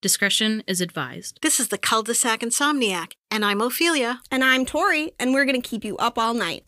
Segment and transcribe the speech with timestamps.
[0.00, 1.40] Discretion is advised.
[1.42, 4.20] This is the Cul-de-sac Insomniac, and I'm Ophelia.
[4.30, 6.62] And I'm Tori, and we're going to keep you up all night.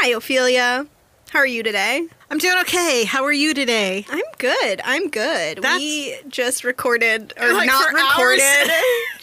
[0.00, 0.86] Hi, Ophelia.
[1.30, 2.06] How are you today?
[2.30, 3.04] I'm doing okay.
[3.04, 4.06] How are you today?
[4.08, 4.80] I'm good.
[4.84, 5.58] I'm good.
[5.58, 8.70] That's- we just recorded, or Like not recorded.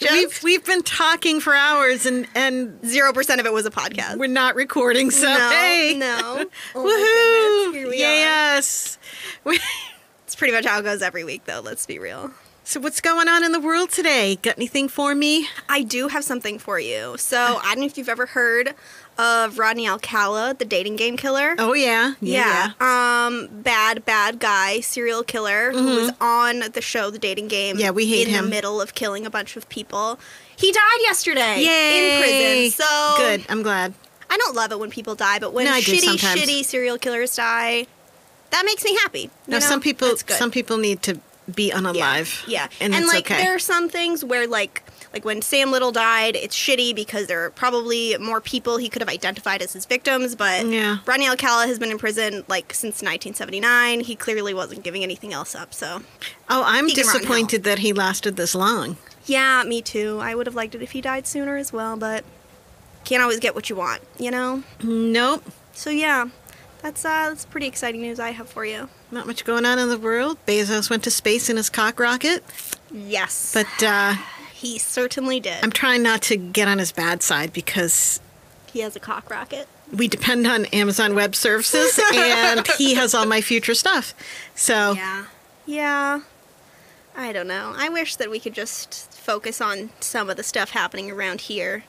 [0.10, 4.18] we've we've been talking for hours, and and zero percent of it was a podcast.
[4.18, 5.10] we're not recording.
[5.10, 6.44] So no, hey, no.
[6.74, 7.88] Oh woohoo!
[7.90, 8.98] we yes.
[9.44, 9.58] We-
[10.24, 11.60] It's pretty much how it goes every week, though.
[11.60, 12.32] Let's be real.
[12.64, 14.36] so what's going on in the world today?
[14.42, 15.46] Got anything for me?
[15.68, 17.16] I do have something for you.
[17.18, 17.60] So uh.
[17.62, 18.74] I don't know if you've ever heard
[19.18, 21.54] of Rodney Alcala, the dating game killer.
[21.58, 22.72] Oh yeah, yeah.
[22.80, 23.26] yeah.
[23.26, 27.76] Um, bad, bad guy, serial killer who was on the show The Dating Game.
[27.76, 27.82] Mm-hmm.
[27.82, 28.44] Yeah, we hate in him.
[28.44, 30.18] the middle of killing a bunch of people.
[30.56, 32.14] He died yesterday Yay!
[32.16, 32.22] in
[32.70, 32.84] prison.
[32.84, 33.44] So Good.
[33.48, 33.94] I'm glad.
[34.28, 37.86] I don't love it when people die, but when No, shitty, shitty serial killers die,
[38.50, 39.30] that makes me happy.
[39.46, 41.20] No, some people some people need to
[41.54, 42.46] be unalive.
[42.46, 43.42] Yeah, and, and, it's like okay.
[43.42, 47.44] there are some things where like like when Sam Little died, it's shitty because there
[47.44, 50.34] are probably more people he could have identified as his victims.
[50.34, 50.98] But Yeah.
[51.06, 54.00] Rodney Alcala has been in prison like since 1979.
[54.00, 55.72] He clearly wasn't giving anything else up.
[55.72, 56.02] So
[56.48, 57.20] oh, I'm he can rot in hell.
[57.20, 58.96] disappointed that he lasted this long.
[59.24, 60.18] yeah, me too.
[60.20, 62.24] I would have liked it if he died sooner as well, but
[63.04, 64.64] can't always get what you want, you know.
[64.82, 65.44] Nope.
[65.72, 66.28] So yeah,
[66.82, 68.88] that's uh that's pretty exciting news I have for you.
[69.10, 70.36] Not much going on in the world.
[70.46, 72.42] Bezos went to space in his cock rocket,
[72.92, 74.14] Yes, but uh,
[74.52, 75.62] he certainly did.
[75.62, 78.20] I'm trying not to get on his bad side because
[78.72, 79.68] he has a cock rocket.
[79.92, 84.12] we depend on Amazon Web Services and he has all my future stuff.
[84.54, 85.24] So Yeah.
[85.66, 86.20] Yeah.
[87.16, 87.74] I don't know.
[87.76, 91.84] I wish that we could just focus on some of the stuff happening around here.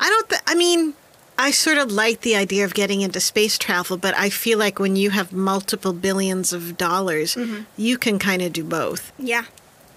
[0.00, 0.28] I don't.
[0.28, 0.94] Th- I mean,
[1.38, 4.78] I sort of like the idea of getting into space travel, but I feel like
[4.78, 7.62] when you have multiple billions of dollars, mm-hmm.
[7.76, 9.12] you can kind of do both.
[9.18, 9.44] Yeah.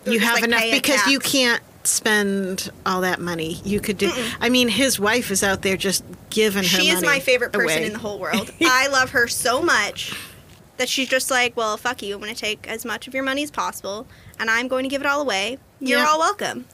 [0.05, 3.61] Or you have like, enough because you can't spend all that money.
[3.63, 4.11] You could do.
[4.39, 6.67] I mean, his wife is out there just giving her.
[6.67, 7.85] She is my favorite person away.
[7.85, 8.51] in the whole world.
[8.61, 10.13] I love her so much
[10.77, 12.15] that she's just like, well, fuck you.
[12.15, 14.07] I'm going to take as much of your money as possible
[14.39, 15.57] and I'm going to give it all away.
[15.79, 16.07] You're Yeah.
[16.07, 16.65] all welcome.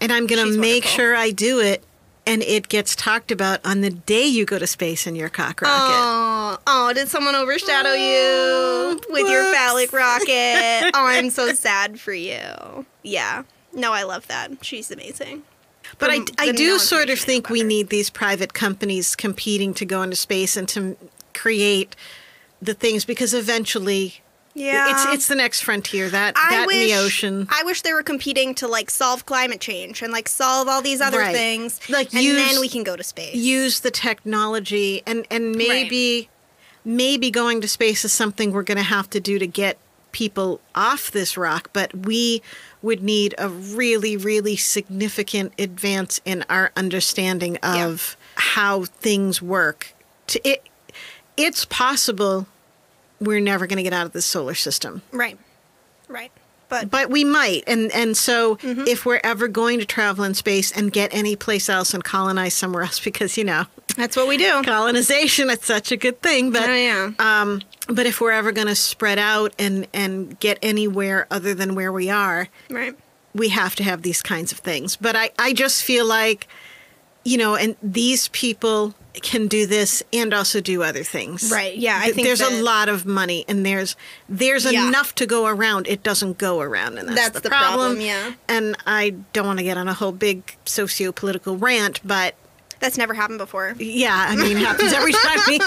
[0.00, 0.96] And I'm going to make wonderful.
[0.96, 1.84] sure I do it,
[2.26, 5.60] and it gets talked about on the day you go to space in your cock
[5.60, 5.94] rocket.
[5.94, 9.56] Oh, oh, did someone overshadow you oh, with your whoops.
[9.56, 10.90] phallic rocket?
[10.94, 12.86] oh, I'm so sad for you.
[13.02, 13.42] Yeah.
[13.72, 14.64] No, I love that.
[14.64, 15.42] She's amazing.
[15.98, 17.66] But I, from I do sort of think we her.
[17.66, 20.96] need these private companies competing to go into space and to
[21.34, 21.94] create
[22.62, 24.22] the things because eventually
[24.54, 24.92] Yeah.
[24.92, 27.92] it's it's the next frontier that I that wish, in the ocean I wish they
[27.92, 31.34] were competing to like solve climate change and like solve all these other Right.
[31.34, 31.80] things.
[31.88, 33.34] Like, and use- then we can go to space.
[33.34, 36.28] use the technology and and maybe
[36.84, 39.76] maybe going to space is something we're going to have to do to get
[40.12, 42.40] people off this rock but we
[42.82, 47.86] would need a really really significant advance in our understanding Yeah.
[47.86, 49.92] of how things work
[50.28, 50.62] to it
[51.36, 52.46] it's possible
[53.24, 55.38] we're never going to get out of this solar system right.
[56.08, 56.30] Right.
[56.68, 58.84] But but we might and and so Mm-hmm.
[58.86, 62.54] if we're ever going to travel in space and get any place else and colonize
[62.54, 63.64] somewhere else because you know
[63.96, 64.62] that's what we do.
[64.64, 67.10] colonization it's such a good thing but Oh, yeah.
[67.18, 71.74] um but if we're ever going to spread out and and get anywhere other than
[71.74, 72.94] where we are Right.
[73.34, 76.48] we have to have these kinds of things but i i just feel like
[77.24, 81.98] you know and these people can do this and also do other things Right, yeah,
[82.02, 83.96] I think there's a lot of money and there's
[84.28, 84.88] there's Yeah.
[84.88, 87.78] enough to go around it doesn't go around and that's, That's the, the problem.
[87.96, 88.32] problem, yeah.
[88.48, 92.34] and i don't want to get on a whole big socio-political rant but
[92.80, 93.74] That's never happened before.
[93.78, 95.38] yeah, I mean, it happens every time.
[95.48, 95.60] We,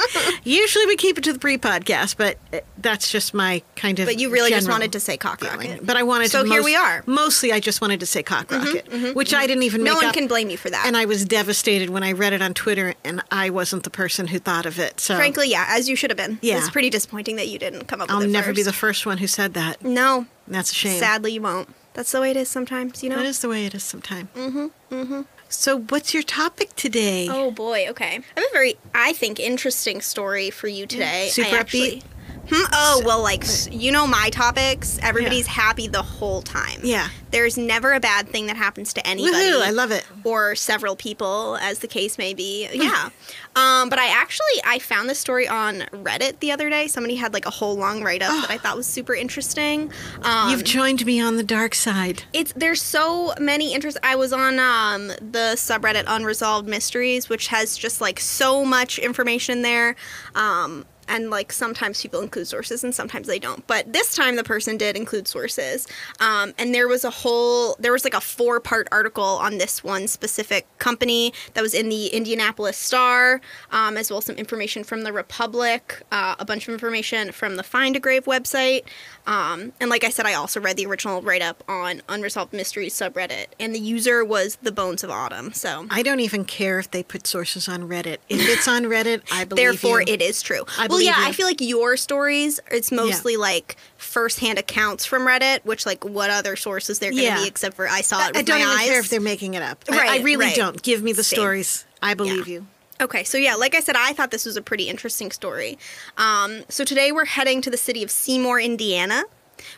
[0.44, 4.06] usually we keep it to the pre-podcast, but uh, that's just my kind of.
[4.06, 5.72] But you really just wanted to say cock feeling.
[5.72, 5.86] rocket.
[5.86, 6.50] But I wanted So to.
[6.50, 7.02] here most- we are.
[7.02, 10.06] Mm-hmm, Mostly, I just wanted to say cock rocket, which I didn't even No one
[10.06, 10.14] up.
[10.14, 10.86] can blame you for that.
[10.86, 14.28] and I was devastated when I read it on Twitter, and I wasn't the person
[14.28, 15.00] who thought of it.
[15.00, 16.40] So Frankly, yeah, as you should have been.
[16.42, 16.58] Yeah.
[16.58, 18.78] It's pretty disappointing that you didn't come up I'll never be the first.
[19.02, 19.84] first one who said that.
[19.84, 20.26] No.
[20.48, 21.00] That's a shame.
[21.00, 21.70] Sadly, you won't.
[21.94, 23.16] That's the way it is sometimes, you know?
[23.18, 24.30] That is the way it is sometimes.
[24.36, 24.68] Mm-hmm.
[24.94, 25.22] Mm-hmm.
[25.50, 27.28] So, what's your topic today?
[27.30, 28.20] Oh boy, okay.
[28.36, 31.00] I have a very, I think, interesting story for you mm-hmm.
[31.00, 31.28] today.
[31.30, 31.60] Super I upbeat?
[31.60, 32.04] actually-
[32.50, 32.64] Hmm?
[32.74, 35.00] Oh well, like you know my topics.
[35.02, 36.80] Everybody's happy the whole time.
[36.84, 37.10] Yeah.
[37.30, 39.34] There's never a bad thing that happens to anybody.
[39.36, 39.62] Woohoo!
[39.62, 40.06] I love it.
[40.24, 42.70] or several people, as the case may be.
[42.72, 43.10] Yeah.
[43.58, 46.88] um, but I actually I found this story on Reddit the other day.
[46.88, 49.92] Somebody had like a whole long write up that I thought was super interesting.
[50.24, 52.24] Um, You've joined me on the dark side.
[52.34, 53.98] it's there's so many interest.
[54.04, 59.64] I was on um, the subreddit Unresolved Mysteries, which has just like so much information
[59.64, 59.96] there.
[60.34, 63.66] Um, and like sometimes people include sources and sometimes they don't.
[63.68, 65.88] But this time the person did include sources.
[66.20, 69.84] Um, and there was a whole there was like a four part article on this
[69.84, 74.84] one specific company that was in the Indianapolis Star, um, as well as some information
[74.84, 78.84] from the Republic, uh, a bunch of information from the Find a Grave website.
[79.26, 82.94] Um, and like I said, I also read the original write up on Unresolved Mysteries
[82.94, 85.54] subreddit, and the user was the Bones of Autumn.
[85.54, 88.18] So I don't even care if they put sources on Reddit.
[88.30, 90.14] If it's on Reddit, I believe therefore you.
[90.14, 90.64] it is true.
[90.78, 91.28] I well, yeah, you.
[91.28, 96.30] I feel like your stories, it's mostly like first-hand accounts from Reddit, which like what
[96.30, 97.42] other sources there going to Yeah.
[97.42, 98.88] be except for I saw it with I don't my even eyes.
[98.88, 99.84] care if they're making it up.
[99.90, 100.56] I- I, really right.
[100.56, 100.82] don't.
[100.82, 101.38] Give me the Same.
[101.38, 101.86] stories.
[102.02, 102.54] I believe Yeah.
[102.56, 102.68] you.
[103.00, 105.78] Okay, so yeah, like I said, I thought this was a pretty interesting story.
[106.18, 109.26] Um, so today we're heading to the city of Seymour, Indiana,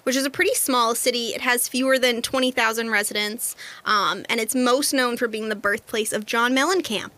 [0.03, 1.29] which is a pretty small city.
[1.29, 3.55] It has fewer than 20,000 residents,
[3.85, 7.09] um, and it's most known for being the birthplace of John Mellencamp,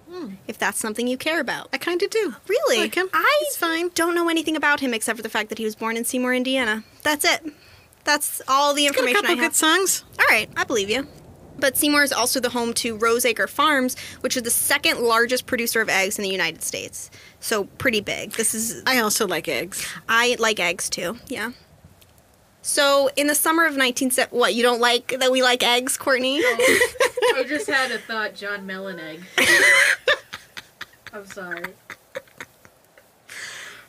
[0.48, 1.70] if that's something you care about.
[1.74, 2.36] I kind of do.
[2.48, 2.78] Really?
[2.80, 3.10] Like him.
[3.14, 3.90] I He's fine.
[3.96, 6.34] don't know anything about him except for the fact that he was born in Seymour,
[6.34, 6.84] Indiana.
[7.04, 7.46] That's it.
[8.04, 9.52] That's all the Got a information couple I have.
[9.52, 10.04] good songs.
[10.20, 11.08] All right, I believe you.
[11.60, 15.80] But Seymour is also the home to Roseacre Farms, which is the second largest producer
[15.82, 17.12] of eggs in the United States.
[17.40, 18.32] So pretty big.
[18.32, 19.88] This is I also like eggs.
[20.10, 21.18] I like eggs too.
[21.28, 21.52] Yeah.
[22.62, 26.40] So in the summer of 1970, what you don't like that we like eggs, Courtney?
[26.44, 29.24] I just had a thought, John Melon egg.
[31.14, 31.74] I'm sorry.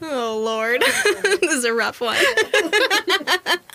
[0.00, 0.80] oh Lord,
[1.22, 2.16] this is a rough one.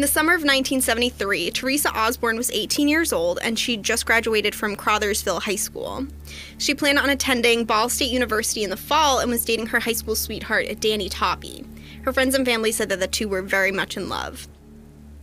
[0.00, 4.54] In the summer of 1973, Teresa Osborne was 18 years old and she'd just graduated
[4.54, 6.06] from Crothersville High School.
[6.56, 9.92] She planned on attending Ball State University in the fall and was dating her high
[9.92, 11.66] school sweetheart, Danny Toppy.
[12.02, 14.48] Her friends and family said that the two were very much in love.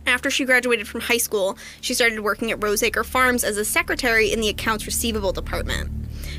[0.06, 4.32] After she graduated from high school, she started working at Roseacre Farms as a secretary
[4.32, 5.90] in the accounts receivable department.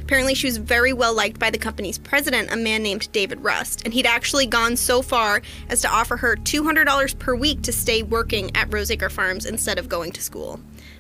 [0.09, 3.83] Apparently, she was very well liked by the company's president, a man named David Rust,
[3.85, 8.01] and he'd actually gone so far as to offer her $200 per week to stay
[8.01, 10.59] working at Roseacre Farms instead of going to school,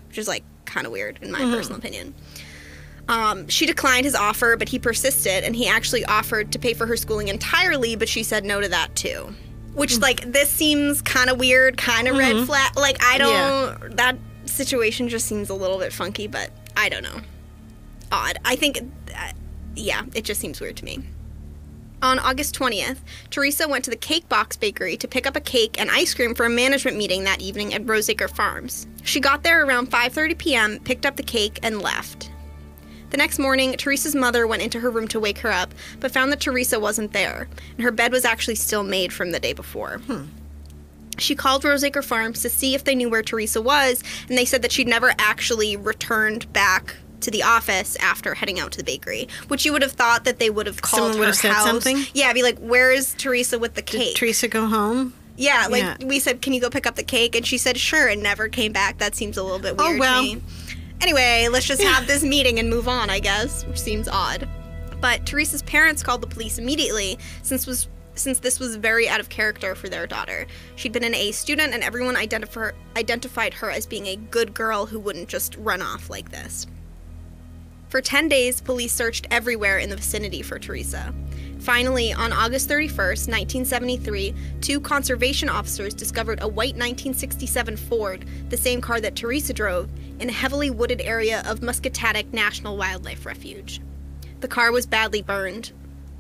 [0.09, 1.53] which is like kind of weird in my mm-hmm.
[1.53, 2.13] personal opinion.
[3.07, 6.85] Um, she declined his offer, but he persisted, and he actually offered to pay for
[6.85, 9.33] her schooling entirely, but she said no to that too.
[9.73, 10.03] Which, mm.
[10.03, 12.45] like, this seems kind of weird, kind of red mm-hmm.
[12.45, 12.77] flag.
[12.77, 13.97] Like, I don't.
[13.97, 17.21] That situation just seems a little bit funky, but I don't know.
[18.11, 18.37] Odd.
[18.45, 18.79] I think.
[19.15, 19.31] Uh,
[19.75, 20.99] yeah, it just seems weird to me.
[22.01, 25.79] On August 20th, Teresa went to the Cake Box Bakery to pick up a cake
[25.79, 28.87] and ice cream for a management meeting that evening at Roseacre Farms.
[29.03, 32.31] She got there around 5:30 p.m., picked up the cake, and left.
[33.09, 36.31] The next morning, Teresa's mother went into her room to wake her up, but found
[36.31, 39.99] that Teresa wasn't there, and her bed was actually still made from the day before.
[41.17, 44.61] She called Roseacre Farms to see if they knew where Teresa was, and they said
[44.61, 49.27] that she'd never actually returned back to the office after heading out to the bakery.
[49.47, 51.51] Which you would have thought that they would have called Someone would her have said
[51.53, 51.65] house.
[51.65, 52.05] something?
[52.13, 55.13] Yeah, be like, "Where is Teresa with the Did cake?" Teresa go home?
[55.37, 55.95] yeah, like Yeah.
[56.05, 58.47] we said, "Can you go pick up the cake?" And she said, "Sure," and never
[58.49, 58.97] came back.
[58.97, 60.21] That seems a little bit Oh, weird well.
[60.23, 60.41] to me.
[61.01, 64.47] Anyway, let's just have this meeting and move on, I guess, which seems odd.
[64.99, 69.29] But Teresa's parents called the police immediately since was since this was very out of
[69.29, 70.45] character for their daughter.
[70.75, 74.87] She'd been an A student and everyone identif- identified her as being a good girl
[74.87, 76.67] who wouldn't just run off like this.
[77.89, 81.11] For 10 days, police searched everywhere in the vicinity for Teresa.
[81.59, 88.79] Finally, on August 31st, 1973, two conservation officers discovered a white 1967 Ford, the same
[88.79, 93.81] car that Teresa drove, in a heavily wooded area of Muscatatuck National Wildlife Refuge.
[94.41, 95.71] The car was badly burned.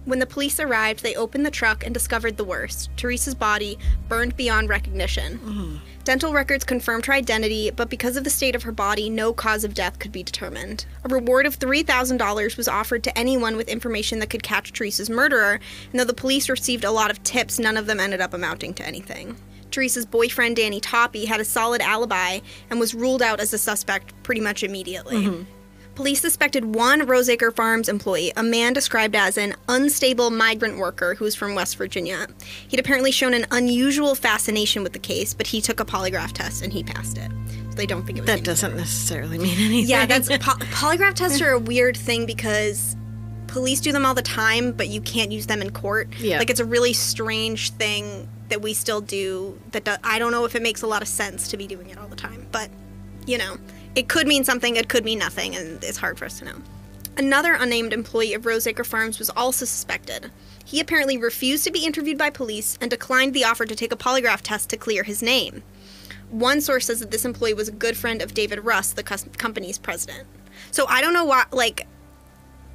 [0.05, 4.35] When the police arrived, they opened the truck and discovered the worst Teresa's body burned
[4.35, 5.37] beyond recognition.
[5.37, 5.79] Mm.
[6.09, 9.63] Dental records confirmed her identity, but because of the state of her body, no cause
[9.63, 10.87] of death could be determined.
[11.03, 15.59] A reward of $3,000 was offered to anyone with information that could catch Teresa's murderer,
[15.91, 18.73] and though the police received a lot of tips, none of them ended up amounting
[18.73, 19.35] to anything.
[19.69, 22.39] Teresa's boyfriend, Danny Toppy, had a solid alibi
[22.71, 25.17] and was ruled out as a suspect pretty much immediately.
[25.17, 25.58] Mm-hmm.
[25.99, 31.25] Police suspected one Roseacre Farms employee, a man described as an unstable migrant worker who
[31.25, 32.25] was from West Virginia.
[32.69, 36.63] He'd apparently shown an unusual fascination with the case, but he took a polygraph test
[36.63, 37.29] and he passed it.
[37.71, 39.89] So they don't think it was That doesn't necessarily mean anything.
[39.89, 42.95] yeah, that's po- polygraph tests are a weird thing because
[43.47, 46.07] police do them all the time, but you can't use them in court.
[46.17, 46.37] Yeah.
[46.37, 49.59] like it's a really strange thing that we still do.
[49.73, 51.89] That do- I don't know if it makes a lot of sense to be doing
[51.89, 52.69] it all the time, but
[53.27, 53.57] you know,
[53.95, 56.55] it could mean something, it could mean nothing, and it's hard for us to know.
[57.17, 60.31] Another unnamed employee of Roseacre Farms was also suspected.
[60.63, 63.97] He apparently refused to be interviewed by police and declined the offer to take a
[63.97, 65.63] polygraph test to clear his name.
[66.29, 69.79] One source says that this employee was a good friend of David Rust, the company's
[69.79, 70.27] president.
[70.71, 71.87] So I don't know why, like,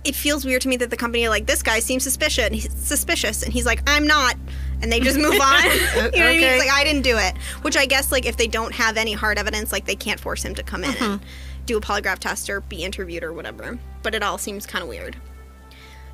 [0.03, 2.49] it feels weird to me that the company like this guy seems suspicious.
[2.51, 4.37] He's suspicious, and he's like, I'm not,
[4.85, 5.63] and they just move on.
[5.65, 6.43] you know what I mean?
[6.43, 7.37] It's like I didn't do it.
[7.63, 10.45] Which I guess, like, if they don't have any hard evidence, like they can't force
[10.45, 11.25] him to come in and mm-hmm.
[11.67, 13.79] do a polygraph test or be interviewed or whatever.
[14.03, 15.17] But it all seems kind of weird.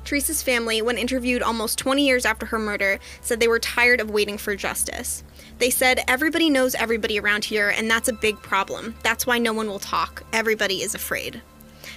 [0.03, 4.09] Teresa's family, when interviewed almost 20 years after her murder, said they were tired of
[4.09, 5.23] waiting for justice.
[5.59, 8.95] They said, Everybody knows everybody around here, and that's a big problem.
[9.03, 10.23] That's why no one will talk.
[10.33, 11.41] Everybody is afraid.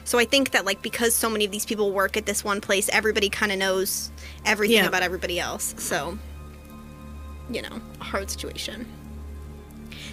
[0.04, 2.60] So I think that, like, because so many of these people work at this one
[2.60, 4.10] place, everybody kind of knows
[4.44, 4.86] everything Yeah.
[4.86, 5.74] about everybody else.
[5.78, 6.18] So,
[7.50, 8.86] you know, a hard situation.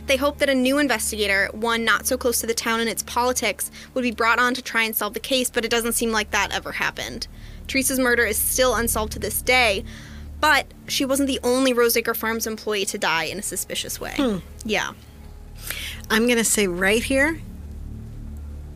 [0.07, 3.03] They hoped that a new investigator, one not so close to the town and its
[3.03, 6.11] politics, would be brought on to try and solve the case, but it doesn't seem
[6.11, 7.27] like that ever happened.
[7.67, 9.85] Teresa's murder is still unsolved to this day,
[10.39, 14.13] but she wasn't the only Roseacre Farms employee to die in a suspicious way.
[14.17, 14.38] Hmm.
[14.65, 14.91] Yeah.
[16.09, 17.39] I'm going to say right here.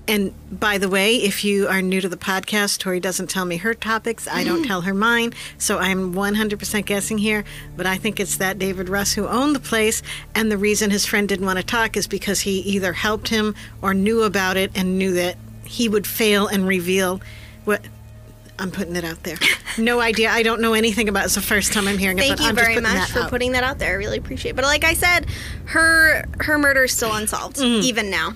[0.08, 3.58] And by the way, if you are new to the podcast, Tori doesn't tell me
[3.58, 4.28] her topics.
[4.28, 4.68] I don't mm-hmm.
[4.68, 5.34] tell her mine.
[5.58, 7.44] So I'm 100% guessing here.
[7.76, 10.04] But I think it's that David Rust who owned the place.
[10.36, 13.56] And the reason his friend didn't want to talk is because he either helped him
[13.82, 17.22] or knew about it and knew that he would fail and reveal
[17.64, 17.82] what.
[18.58, 19.38] I'm putting it out there.
[19.78, 20.30] No idea.
[20.30, 21.26] I don't know anything about it.
[21.26, 22.22] It's the first time I'm hearing it.
[22.22, 23.30] Thank you I'm very much for out.
[23.30, 23.90] putting that out there.
[23.90, 24.56] I really appreciate it.
[24.56, 25.26] But like I said,
[25.66, 27.84] her her murder is still unsolved, mm-hmm.
[27.84, 28.36] even now.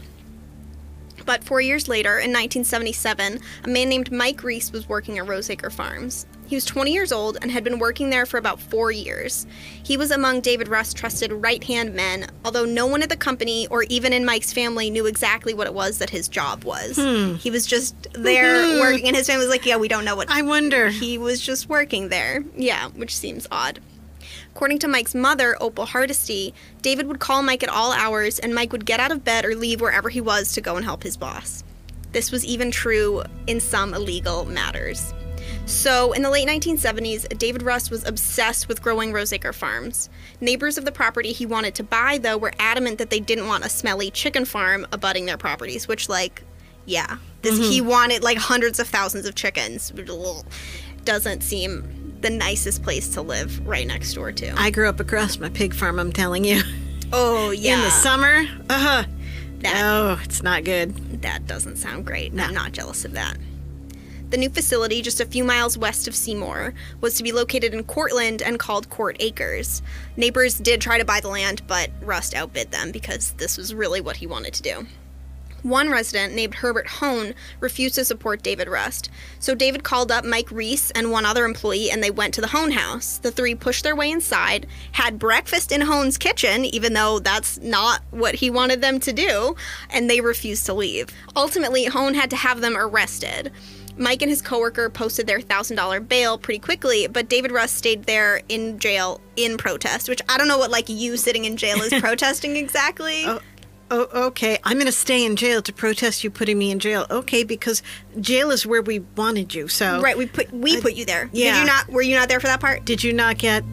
[1.29, 5.69] But four years later, in 1977, a man named Mike Reese was working at Roseacre
[5.69, 6.25] Farms.
[6.48, 9.45] He was 20 years old and had been working there for about four years.
[9.83, 13.67] He was among David Rust's trusted right hand men, although no one at the company
[13.67, 16.95] or even in Mike's family knew exactly what it was that his job was.
[16.98, 17.36] Hmm.
[17.36, 20.31] He was just there working, and his family was like, Yeah, we don't know what
[20.31, 20.89] I wonder.
[20.89, 22.43] he was just working there.
[22.57, 23.79] Yeah, which seems odd.
[24.56, 28.72] According to Mike's mother, Opal Hardesty, David would call Mike at all hours, and Mike
[28.72, 31.18] would get out of bed or leave wherever he was to go and help his
[31.18, 31.63] boss.
[32.12, 35.13] This was even true in some illegal matters.
[35.65, 40.10] So, in the late 1970s, David Rust was obsessed with growing Roseacre Farms.
[40.41, 43.63] Neighbors of the property he wanted to buy, though, were adamant that they didn't want
[43.63, 46.44] a smelly chicken farm abutting their properties, which, like,
[46.86, 47.89] yeah, this, he mm-hmm.
[47.89, 49.94] wanted like hundreds of thousands of chickens.
[51.06, 51.84] Doesn't seem
[52.21, 54.53] the nicest place to live right next door to.
[54.57, 56.61] I grew up across my pig farm, I'm telling you.
[57.13, 59.03] oh yeah, In the summer, uh huh.
[59.59, 61.21] that Oh, it's not good.
[61.21, 62.31] that doesn't sound great.
[62.39, 63.38] I'm not jealous of that.
[64.29, 67.83] The new facility, just a few miles west of Seymour, was to be located in
[67.83, 69.81] Cortland and called Court Acres.
[70.17, 74.01] Neighbors did try to buy the land, but Rust outbid them because this was really
[74.01, 74.85] what he wanted to do.
[75.63, 80.51] One resident named Herbert Hone refused to support David Rust, so David called up Mike
[80.51, 83.18] Reese and one other employee and they went to the Hone house.
[83.18, 88.01] The three pushed their way inside, had breakfast in Hone's kitchen, even though that's not
[88.12, 89.56] what he wanted them to do,
[89.89, 91.10] and they refused to leave.
[91.36, 93.51] Ultimately, Hone had to have them arrested.
[94.00, 98.42] Mike and his coworker posted their $1,000 bail pretty quickly, but David Rust stayed there
[98.48, 101.94] in jail in protest, which I don't know what like you sitting in jail is
[102.01, 103.25] protesting exactly.
[103.25, 103.42] Oh,
[103.91, 104.60] Oh, okay.
[104.63, 107.05] I'm going to stay in jail to protest you putting me in jail.
[107.10, 107.81] Okay, because
[108.19, 109.67] jail is where we wanted you.
[109.67, 111.29] So, Right, we put we put you there.
[111.34, 111.53] Yeah.
[111.53, 111.89] Did you not?
[111.89, 112.86] Were you not there for that part?
[112.86, 113.63] did you not get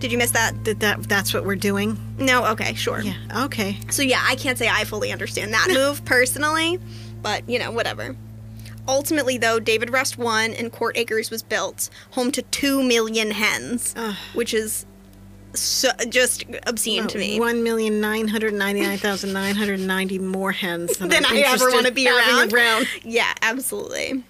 [0.00, 0.64] Did you miss that?
[0.64, 0.80] that?
[0.80, 1.96] That that's what we're doing.
[2.18, 2.44] No.
[2.46, 3.00] Okay, sure.
[3.00, 3.14] Yeah.
[3.44, 3.78] Okay.
[3.90, 6.78] So yeah, I can't say I fully understand that move personally,
[7.22, 8.16] but you know, whatever.
[8.88, 13.94] Ultimately, though, David Rust won and Court Acres was built, home to two million hens,
[13.96, 14.16] Ugh.
[14.34, 14.84] which is
[15.54, 17.38] so, just obscene to me.
[17.38, 21.36] One million nine hundred ninety nine thousand nine hundred ninety more hens than, than I'm
[21.44, 22.88] ever want to be having around.
[23.02, 24.24] Yeah, absolutely.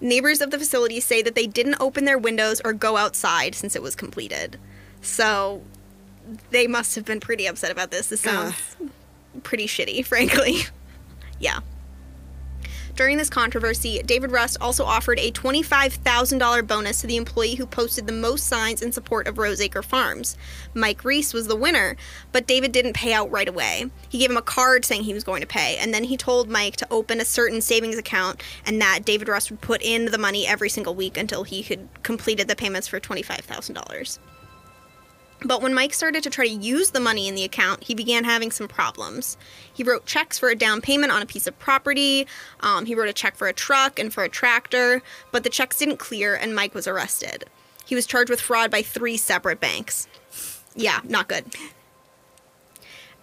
[0.00, 3.74] Neighbors of the facility say that they didn't open their windows or go outside since
[3.74, 4.58] it was completed.
[5.00, 5.62] So
[6.50, 8.08] they must have been pretty upset about this.
[8.08, 8.54] This sounds
[9.42, 10.60] pretty shitty, frankly.
[11.38, 11.60] yeah.
[12.98, 18.08] During this controversy, David Rust also offered a $25,000 bonus to the employee who posted
[18.08, 20.36] the most signs in support of Roseacre Farms.
[20.74, 21.94] Mike Reese was the winner,
[22.32, 23.88] but David didn't pay out right away.
[24.08, 26.50] He gave him a card saying he was going to pay, and then he told
[26.50, 30.18] Mike to open a certain savings account and that David Rust would put in the
[30.18, 34.18] money every single week until he had completed the payments for $25,000.
[35.44, 38.24] But when Mike started to try to use the money in the account, he began
[38.24, 39.36] having some problems.
[39.72, 42.26] He wrote checks for a down payment on a piece of property,
[42.60, 45.78] um, he wrote a check for a truck and for a tractor, but the checks
[45.78, 47.44] didn't clear and Mike was arrested.
[47.86, 50.08] He was charged with fraud by three separate banks.
[50.74, 51.44] Yeah, not good.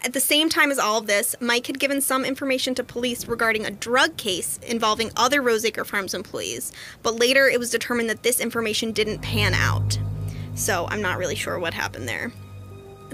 [0.03, 3.27] At the same time as all of this, Mike had given some information to police
[3.27, 6.71] regarding a drug case involving other Roseacre Farms employees,
[7.03, 9.97] but later it was determined that this information didn't pan out
[10.55, 12.31] so I'm not really sure what happened there.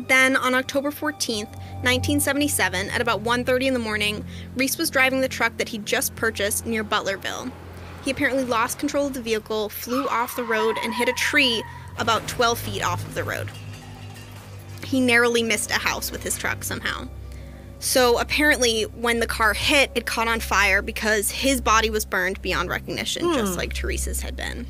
[0.08, 1.52] Then on October 14th,
[1.84, 4.24] 1977, at about 1:30 in the morning,
[4.56, 7.52] Reese was driving the truck that he'd just purchased near Butlerville.
[8.04, 11.64] He apparently lost control of the vehicle, flew off the road, and hit a tree
[11.98, 13.50] about 12 feet off of the road.
[14.84, 17.08] He narrowly missed a house with his truck somehow.
[17.80, 22.42] So apparently, when the car hit, it caught on fire because his body was burned
[22.42, 23.58] beyond recognition, just hmm.
[23.58, 24.68] like Teresa's had been.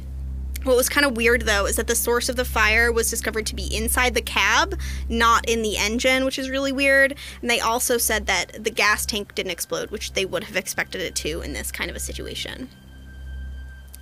[0.63, 3.48] What was kind of weird though is that the source of the fire was discovered
[3.48, 7.15] to be inside the cab, not in the engine, which is really weird.
[7.41, 11.01] And they also said that the gas tank didn't explode, which they would have expected
[11.01, 12.70] it to in this kind of a situation.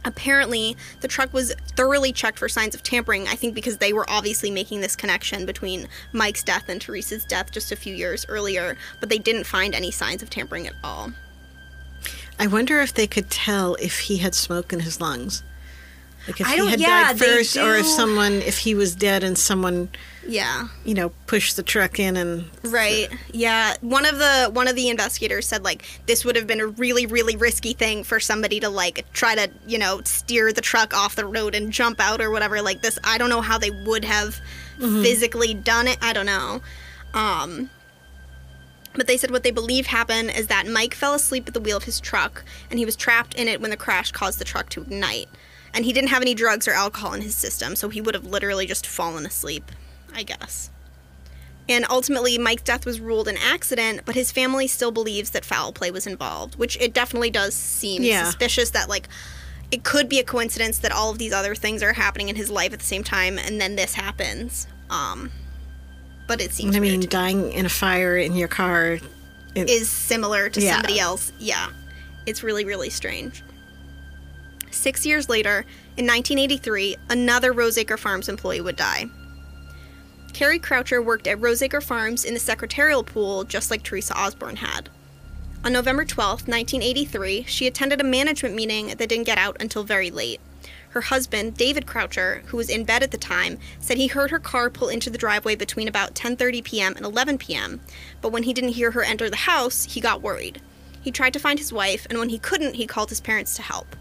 [0.06, 4.10] Apparently, the truck was thoroughly checked for signs of tampering, I think because they were
[4.10, 8.78] obviously making this connection between Mike's death and Teresa's death just a few years earlier,
[9.00, 11.12] but they didn't find any signs of tampering at all.
[12.38, 15.44] I wonder if they could tell if he had smoke in his lungs.
[16.28, 18.94] Like if I he don't- had yeah, died first, or if someone, if he was
[18.94, 19.90] dead and someone,
[20.28, 20.68] Yeah.
[20.86, 23.10] you know, pushed the truck in and Right.
[23.32, 23.76] Yeah.
[23.82, 27.06] One of the one of the investigators said like this would have been a really
[27.08, 31.16] really risky thing for somebody to like try to, you know, steer the truck off
[31.16, 33.00] the road and jump out or whatever like this.
[33.04, 34.36] I don't know how they would have
[34.80, 35.98] physically done it.
[36.02, 36.62] I don't know.
[37.14, 37.70] Um
[38.96, 41.78] but they said what they believe happened is that Mike fell asleep at the wheel
[41.78, 44.70] of his truck and he was trapped in it when the crash caused the truck
[44.70, 45.30] to ignite.
[45.74, 48.26] And he didn't have any drugs or alcohol in his system, so he would have
[48.26, 49.72] literally just fallen asleep,
[50.14, 50.70] I guess.
[51.68, 55.72] And ultimately, Mike's death was ruled an accident, but his family still believes that foul
[55.72, 58.24] play was involved, which it definitely does seem Yeah.
[58.26, 59.08] suspicious that, like,
[59.72, 62.50] it could be a coincidence that all of these other things are happening in his
[62.50, 64.66] life at the same time, and then this happens.
[64.90, 65.32] Um,
[66.28, 68.98] but it seems I mean, dying in a fire in your car.
[69.54, 70.74] It, is similar to Yeah.
[70.74, 71.32] somebody else.
[71.38, 71.68] Yeah,
[72.26, 73.44] it's really, really strange.
[74.72, 75.66] Six years later,
[75.98, 79.06] in 1983, another Roseacre Farms employee would die.
[80.34, 84.90] Carrie Croucher worked at Roseacre Farms in the secretarial pool just like Teresa Osborne had.
[85.66, 90.10] On November 12, 1983, she attended a management meeting that didn't get out until very
[90.10, 90.40] late.
[90.92, 94.40] Her husband, David Croucher, who was in bed at the time, said he heard her
[94.40, 96.96] car pull into the driveway between about 10:30 p.m.
[96.96, 97.82] and 11 p.m.
[98.22, 100.62] But when he didn't hear her enter the house, he got worried.
[101.02, 103.62] He tried to find his wife, and when he couldn't, he called his parents to
[103.62, 103.96] help.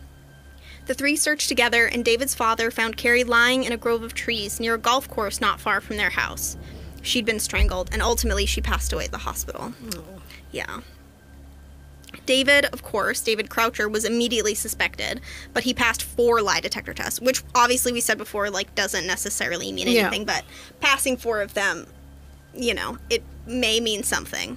[0.88, 4.58] The three searched together, and David's father found Carrie lying in a grove of trees
[4.58, 6.56] near a golf course not far from their house.
[7.02, 9.74] She'd been strangled, and ultimately she passed away at the hospital.
[10.50, 10.80] Yeah.
[12.24, 15.20] David, of course, David Croucher was immediately suspected,
[15.52, 19.70] but he passed four lie detector tests, which obviously we said before, like, doesn't necessarily
[19.72, 20.34] mean anything, Yeah.
[20.40, 20.44] but
[20.80, 21.86] passing four of them,
[22.54, 24.56] you know, it may mean something.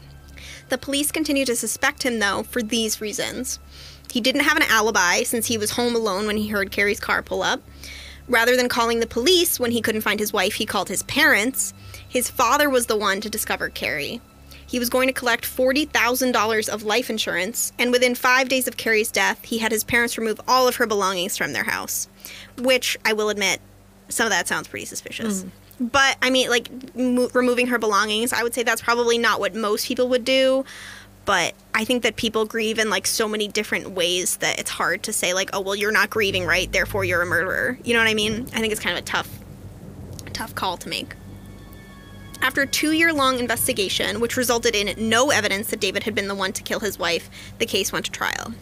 [0.69, 3.59] The police continue to suspect him, though, for these reasons.
[4.11, 7.21] He didn't have an alibi since he was home alone when he heard Carrie's car
[7.21, 7.61] pull up.
[8.27, 11.73] Rather than calling the police when he couldn't find his wife, he called his parents.
[12.07, 14.21] His father was the one to discover Carrie.
[14.67, 19.11] He was going to collect $40,000 of life insurance, and within five days of Carrie's
[19.11, 22.07] death, he had his parents remove all of her belongings from their house.
[22.57, 23.59] Which, I will admit,
[24.07, 25.43] some of that sounds pretty suspicious.
[25.43, 25.91] Mm.
[25.91, 29.55] But, I mean, like, mo- removing her belongings, I would say that's probably not what
[29.55, 30.63] most people would do.
[31.25, 35.03] But I think that people grieve in, like, so many different ways that it's hard
[35.03, 36.71] to say, like, oh, well, you're not grieving, right?
[36.71, 37.77] Therefore, you're a murderer.
[37.83, 38.47] You know what I mean?
[38.53, 39.29] I think it's kind of a tough,
[40.33, 41.15] tough call to make.
[42.41, 46.27] After a two year long investigation, which resulted in no evidence that David had been
[46.27, 47.29] the one to kill his wife,
[47.59, 48.53] the case went to trial.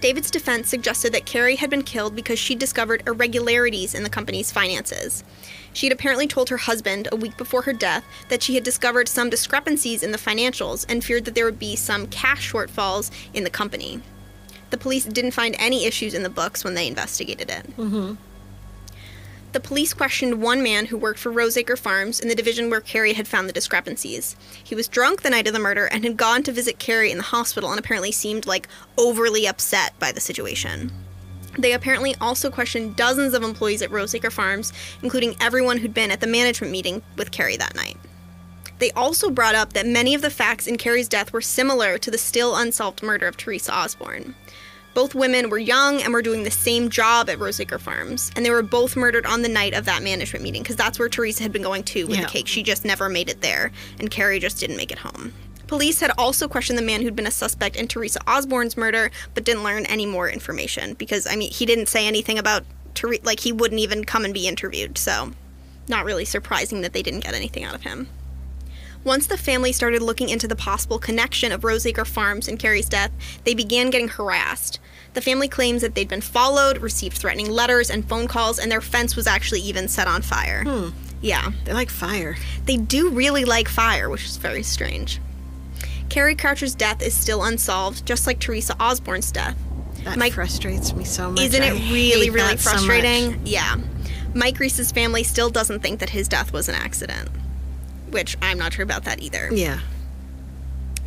[0.00, 4.52] David's defense suggested that Carrie had been killed because she discovered irregularities in the company's
[4.52, 5.24] finances.
[5.72, 9.08] She had apparently told her husband a week before her death that she had discovered
[9.08, 13.44] some discrepancies in the financials and feared that there would be some cash shortfalls in
[13.44, 14.02] the company.
[14.70, 17.76] The police didn't find any issues in the books when they investigated it.
[17.76, 18.14] Mm-hmm.
[19.52, 23.14] The police questioned one man who worked for Roseacre Farms in the division where Carrie
[23.14, 24.36] had found the discrepancies.
[24.62, 27.16] He was drunk the night of the murder and had gone to visit Carrie in
[27.16, 30.92] the hospital and apparently seemed like overly upset by the situation.
[31.60, 36.20] They apparently also questioned dozens of employees at Roseacre Farms, including everyone who'd been at
[36.20, 37.96] the management meeting with Carrie that night.
[38.78, 42.10] They also brought up that many of the facts in Carrie's death were similar to
[42.10, 44.34] the still unsolved murder of Teresa Osborne.
[44.94, 48.50] Both women were young and were doing the same job at Roseacre Farms, and they
[48.50, 51.52] were both murdered on the night of that management meeting because that's where Teresa had
[51.52, 52.24] been going to with Yeah.
[52.24, 52.48] the cake.
[52.48, 53.70] She just never made it there,
[54.00, 55.32] and Carrie just didn't make it home.
[55.70, 59.44] Police had also questioned the man who'd been a suspect in Teresa Osborne's murder, but
[59.44, 63.22] didn't learn any more information because I mean he didn't say anything about Teresa.
[63.24, 65.30] Like he wouldn't even come and be interviewed, so
[65.86, 68.08] not really surprising that they didn't get anything out of him.
[69.04, 73.12] Once the family started looking into the possible connection of Roseacre Farms and Carrie's death,
[73.44, 74.80] they began getting harassed.
[75.14, 78.80] The family claims that they'd been followed, received threatening letters and phone calls, and their
[78.80, 80.64] fence was actually even set on fire.
[80.64, 80.88] Hmm.
[81.20, 82.34] Yeah, They like fire.
[82.64, 85.20] they do really like fire, which is very strange.
[86.10, 89.56] Carrie Croucher's death is still unsolved, just like Teresa Osborne's death.
[90.04, 91.40] That Mike- frustrates me so much.
[91.40, 93.40] Isn't I it really, really that so frustrating?
[93.44, 93.76] yeah.
[94.34, 97.28] Mike Reese's family still doesn't think that his death was an accident,
[98.10, 99.48] which I'm not sure about that either.
[99.52, 99.80] yeah.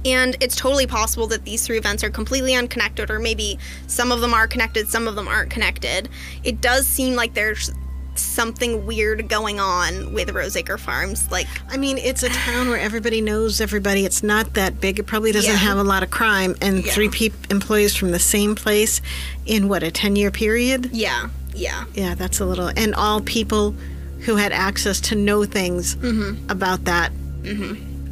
[0.05, 4.19] And it's totally possible that these three events are completely unconnected, or maybe some of
[4.19, 6.09] them are connected, some of them aren't connected.
[6.43, 7.71] It does seem like there's
[8.19, 11.29] something weird going on with Roseacre Farms.
[11.31, 14.05] Like, I mean, it's a town where everybody knows everybody.
[14.05, 14.99] It's not that big.
[14.99, 15.57] It probably doesn't Yeah.
[15.57, 16.55] have a lot of crime.
[16.61, 16.91] And Yeah.
[16.93, 19.01] three peop employees from the same place
[19.45, 20.89] in what, a 10 year period?
[20.93, 22.67] yeah, yeah, Yeah, that's a little.
[22.75, 23.75] And all people
[24.21, 26.49] who had access to know things Mm-hmm.
[26.49, 27.11] about that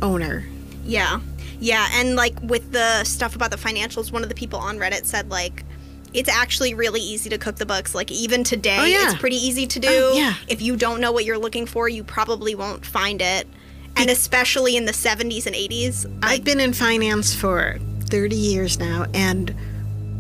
[0.01, 0.45] owner.
[0.85, 1.19] yeah,
[1.59, 1.87] yeah.
[1.93, 5.29] And like with the stuff about the financials, one of the people on Reddit said,
[5.29, 5.63] like,
[6.13, 7.95] it's actually really easy to cook the books.
[7.95, 9.11] Like, even today, Oh, yeah.
[9.11, 9.89] it's pretty easy to oh, do.
[9.89, 10.33] Oh, yeah.
[10.47, 13.47] If you don't know what you're looking for, you probably won't find it.
[13.97, 16.19] And especially in the 70s and 80s.
[16.23, 19.53] I've been in finance for 30 years now, and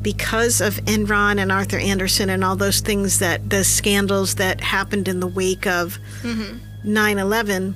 [0.01, 5.07] because of Enron and Arthur Andersen and all those things that the scandals that happened
[5.07, 6.57] in the wake of mm-hmm.
[6.83, 7.75] 9 11,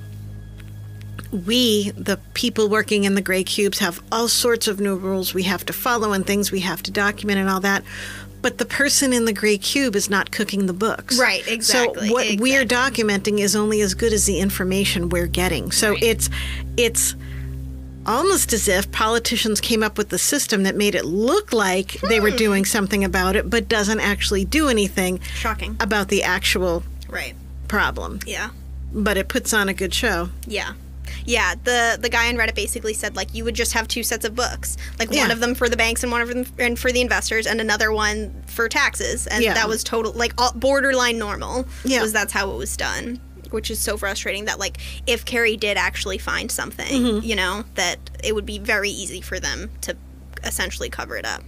[1.32, 5.42] we, the people working in the gray cubes, have all sorts of new rules we
[5.44, 7.82] have to follow and things we have to document and all that.
[8.42, 11.18] But the person in the gray cube is not cooking the books.
[11.18, 15.72] Right, exactly, So what we're documenting is only as good as the information we're getting.
[15.72, 16.02] So Right.
[16.02, 16.30] it's
[16.76, 17.16] it's
[18.06, 22.20] almost as if politicians came up with the system that made it look like they
[22.20, 22.36] were hmm.
[22.36, 25.76] doing something about it, but doesn't actually do anything Shocking.
[25.80, 27.34] about the actual Right.
[27.66, 28.20] problem.
[28.26, 28.50] Yeah.
[28.92, 30.28] But it puts on a good show.
[30.46, 30.74] Yeah.
[31.26, 34.24] Yeah, the the guy on Reddit basically said like you would just have two sets
[34.24, 36.90] of books, like one of them for the banks and one of them and for
[36.92, 39.54] the investors, and another one for taxes, and Yeah.
[39.54, 41.66] that was total like all, borderline normal.
[41.84, 42.00] Yeah.
[42.02, 45.76] was that's how it was done, which is so frustrating that like if Carrie did
[45.76, 47.26] actually find something, Mm-hmm.
[47.26, 49.96] you know, that it would be very easy for them to
[50.44, 51.42] essentially cover it up.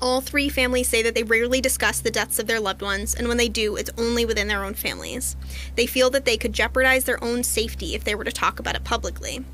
[0.00, 3.26] All three families say that they rarely discuss the deaths of their loved ones, and
[3.28, 5.36] when they do, it's only within their own families.
[5.74, 8.76] They feel that they could jeopardize their own safety if they were to talk about
[8.76, 9.44] it publicly.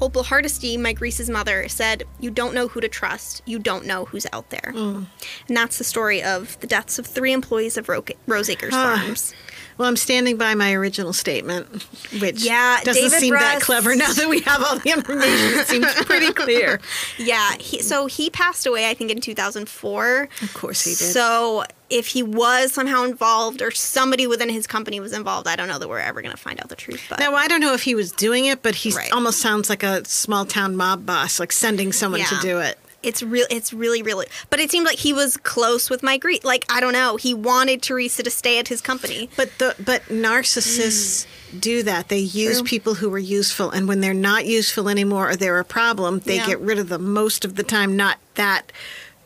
[0.00, 3.42] Opal Hardesty, Mike Reese's mother, said, You don't know who to trust.
[3.46, 4.72] You don't know who's out there.
[4.72, 5.06] And
[5.48, 8.96] that's the story of the deaths of three employees of Ro- Roseacres Ah.
[9.02, 9.34] Farms.
[9.78, 11.84] Well, I'm standing by my original statement,
[12.20, 15.60] which Yeah, doesn't David seem that clever now that we have all the information.
[15.60, 16.80] It seems pretty clear.
[17.16, 20.28] Yeah, he, so he passed away, I think, in 2004.
[20.42, 21.12] Of course he did.
[21.12, 25.68] So if he was somehow involved or somebody within his company was involved, I don't
[25.68, 27.02] know that we're ever going to find out the truth.
[27.08, 29.12] But Now, I don't know if he was doing it, but he Right.
[29.12, 32.78] almost sounds like a small town mob boss, like sending someone to do it.
[33.02, 33.46] It's real.
[33.50, 34.26] It's really, really.
[34.50, 36.44] But it seemed like he was close with Mike Reed.
[36.44, 39.30] Like I don't know, he wanted Teresa to stay at his company.
[39.36, 41.26] But the but narcissists
[41.58, 42.08] do that.
[42.08, 42.66] They use True.
[42.66, 46.36] people who are useful, and when they're not useful anymore or they're a problem, they
[46.36, 46.46] Yeah.
[46.46, 47.96] get rid of them most of the time.
[47.96, 48.72] Not that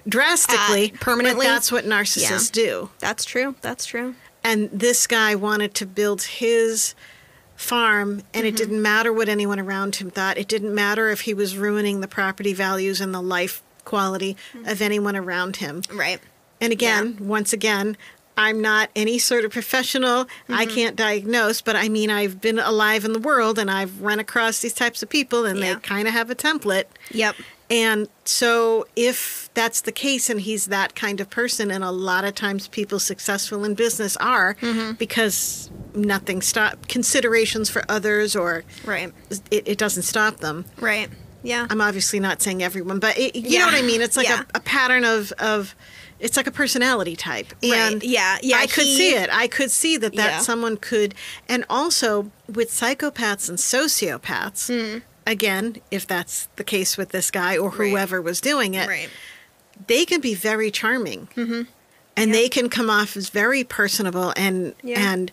[0.09, 1.47] drastically, Uh, permanently?
[1.47, 2.91] But that's what narcissists do.
[2.99, 3.55] That's true.
[3.63, 4.15] That's true.
[4.45, 6.95] And this guy wanted to build his
[7.63, 8.47] farm, and Mm-hmm.
[8.47, 10.37] it didn't matter what anyone around him thought.
[10.39, 14.69] It didn't matter if he was ruining the property values and the life quality Mm-hmm.
[14.69, 15.83] of anyone around him.
[15.93, 16.21] Right.
[16.61, 17.97] And again, once again,
[18.37, 20.27] I'm not any sort of professional.
[20.49, 20.75] I Mm-hmm.
[20.75, 24.61] can't diagnose, but I mean, I've been alive in the world and I've run across
[24.61, 25.75] these types of people and Yeah.
[25.75, 26.85] they kind of have a template.
[27.11, 27.37] Yep.
[27.73, 32.25] And so, if that's the case and he's that kind of person, and a lot
[32.25, 34.93] of times people successful in business are Mm-hmm.
[34.93, 39.13] because nothing stop considerations for others or Right.
[39.51, 40.67] it, it doesn't stop them.
[40.79, 41.09] Right.
[41.43, 41.67] Yeah.
[41.71, 43.61] I'm obviously not saying everyone, but it, you Yeah.
[43.61, 44.01] know what I mean.
[44.03, 44.43] It's like Yeah.
[44.55, 45.75] a, a pattern of of
[46.21, 47.53] It's like a personality type.
[47.65, 48.05] And Right.
[48.05, 48.39] Yeah.
[48.43, 48.59] Yeah.
[48.59, 49.29] I could see it.
[49.33, 50.39] I could see that that Yeah.
[50.41, 51.15] someone could,
[51.49, 55.03] and also with psychopaths and sociopaths.
[55.27, 57.81] Again, if that's the case with this guy or Hmm.
[57.81, 57.91] Right.
[57.91, 59.09] whoever was doing it, Right.
[59.87, 61.63] they can be very charming, mm-hmm.
[62.17, 64.33] and they can come off as very personable.
[64.37, 65.13] And Yeah.
[65.13, 65.31] and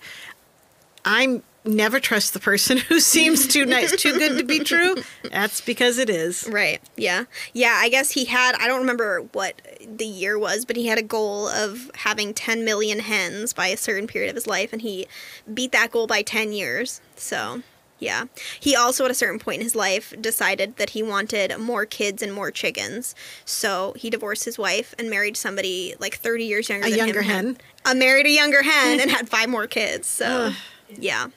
[1.06, 4.96] I'm never trust the person who seems too nice, too good to be true.
[5.30, 6.48] That's because it is.
[6.50, 6.82] Right.
[6.96, 7.26] Yeah.
[7.54, 7.76] Yeah.
[7.78, 11.04] I guess he had, I don't remember what the year was, but he had a
[11.04, 15.08] goal of having 10 million hens by a certain period of his life, and he
[15.54, 17.02] beat that goal by 10 years.
[17.16, 17.62] So,
[18.00, 18.26] yeah.
[18.60, 22.22] He also, at a certain point in his life, decided that he wanted more kids
[22.22, 23.14] and more chickens.
[23.46, 27.22] So he divorced his wife and married somebody like 30 years younger A than younger
[27.22, 27.46] him.
[27.46, 27.58] hen.
[27.86, 30.08] Uh, married a younger hen and had five more kids.
[30.08, 30.52] So,
[30.98, 31.28] yeah.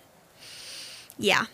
[1.19, 1.47] Yeah.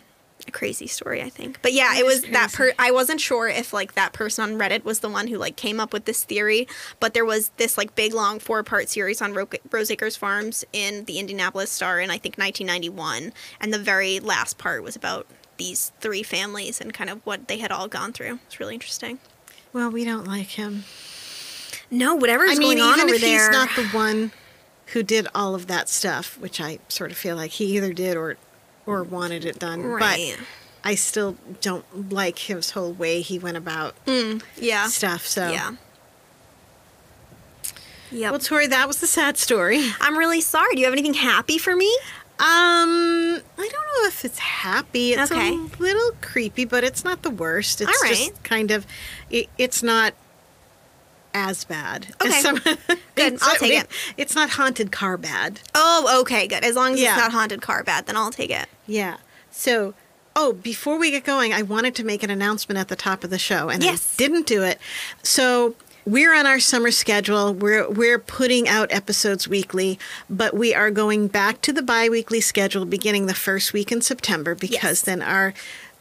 [0.48, 1.61] A crazy story, I think.
[1.61, 4.82] But yeah, it was that per I wasn't sure if like that person on Reddit
[4.82, 6.66] was the one who like came up with this theory,
[7.00, 11.04] but there was this like big long four-part series on Ro- Rose Acres Farms in
[11.04, 15.26] the Indianapolis Star in I think 1991, and the very last part was about
[15.58, 18.38] these three families and kind of what they had all gone through.
[18.46, 19.18] It's really interesting.
[19.74, 20.84] Well, we don't like him.
[21.90, 23.38] No, whatever's I mean, going on even over if there.
[23.38, 24.32] he's not the one
[24.87, 28.16] who did all of that stuff, which I sort of feel like he either did
[28.16, 28.38] or
[28.88, 29.83] or wanted it done.
[29.83, 30.35] Right.
[30.38, 30.46] But
[30.83, 33.94] I still don't like his whole way he went about
[34.57, 34.87] yeah.
[34.88, 35.27] stuff.
[35.27, 35.72] So Yeah.
[38.11, 38.31] Yep.
[38.31, 39.90] Well, Tori, that was the sad story.
[40.01, 40.74] I'm really sorry.
[40.74, 41.94] Do you have anything happy for me?
[42.40, 45.12] Um, I don't know if it's happy.
[45.12, 45.51] It's Okay.
[45.55, 47.81] a little creepy, but it's not the worst.
[47.83, 48.87] It's just kind of,
[49.29, 50.14] it, it's not
[51.34, 52.08] as bad.
[52.20, 52.40] as Okay.
[52.40, 52.78] some- Good.
[53.16, 53.88] it's- I'll take it.
[54.16, 55.60] It's not haunted car bad.
[55.74, 56.64] Oh, okay, good.
[56.64, 57.14] As long as Yeah.
[57.14, 58.66] it's not haunted car bad, then I'll take it.
[58.86, 59.16] Yeah.
[59.50, 59.94] So,
[60.36, 63.30] oh, before we get going, I wanted to make an announcement at the top of
[63.30, 64.14] the show, and Yes.
[64.14, 64.78] I didn't do it.
[65.22, 65.74] So.
[66.06, 67.52] We're on our summer schedule.
[67.52, 69.98] We're we're putting out episodes weekly,
[70.30, 74.54] but we are going back to the bi-weekly schedule beginning the first week in September
[74.54, 75.00] because Yes.
[75.02, 75.52] then our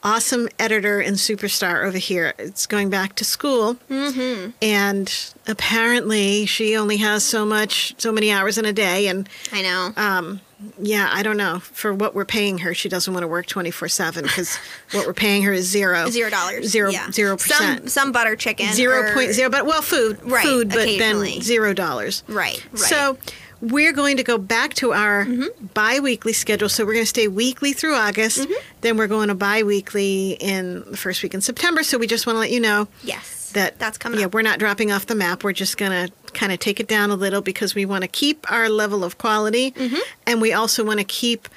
[0.03, 2.33] awesome editor and superstar over here.
[2.37, 3.75] It's going back to school.
[3.89, 4.51] Mm-hmm.
[4.61, 9.61] And apparently she only has so much so many hours in a day and I
[9.61, 9.93] know.
[9.97, 10.41] um,
[10.79, 11.59] yeah, I don't know.
[11.59, 14.57] For what we're paying her, she doesn't want to work twenty four seven because
[14.91, 16.65] what we're paying her is zero, Zero dollars.
[16.67, 17.11] zero, Yeah.
[17.11, 18.73] zero Some percent, some butter chicken.
[18.73, 19.49] zero point zero.
[19.51, 22.23] But well, food, Right, food, but then zero dollars.
[22.27, 22.65] Right.
[22.71, 22.79] Right.
[22.79, 23.17] So
[23.61, 25.65] we're going to go back to our Mm-hmm.
[25.73, 26.69] bi-weekly schedule.
[26.69, 28.39] So we're going to stay weekly through August.
[28.41, 28.53] Mm-hmm.
[28.81, 31.83] Then we're going to bi-weekly in the first week in September.
[31.83, 34.33] So we just want to let you know yes, that that's coming yeah, up.
[34.33, 35.43] we're not dropping off the map.
[35.43, 38.49] We're just gonna kind of take it down a little because we want to keep
[38.51, 39.97] our level of quality, Mm-hmm.
[40.27, 41.47] and we also want to keep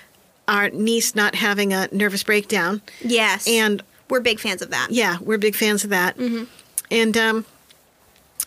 [0.49, 2.81] our niece not having a nervous breakdown.
[3.05, 3.47] Yes.
[3.47, 4.89] And we're big fans of that.
[4.91, 6.17] yeah, we're big fans of that.
[6.17, 6.45] Mm-hmm.
[6.91, 7.45] And um,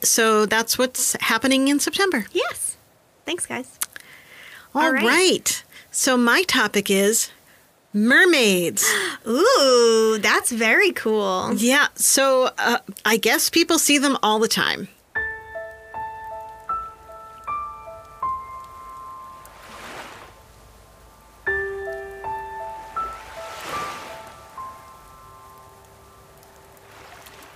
[0.02, 2.26] so that's what's happening in September.
[2.34, 2.73] Yes.
[3.26, 3.80] Thanks, guys.
[4.76, 5.04] All right.
[5.04, 5.64] right.
[5.92, 7.30] So my topic is
[7.94, 8.84] mermaids.
[9.28, 11.54] Ooh, that's very cool.
[11.56, 11.88] yeah.
[11.96, 14.88] So uh, I guess people see them all the time.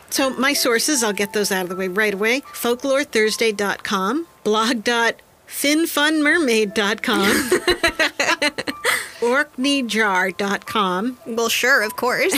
[0.09, 2.41] So my sources, I'll get those out of the way right away.
[2.41, 4.25] FolkloreThursday.com,
[5.47, 7.25] blog.finfunmermaid.com,
[9.19, 12.31] Orkneyjar.com, Well, sure, of course.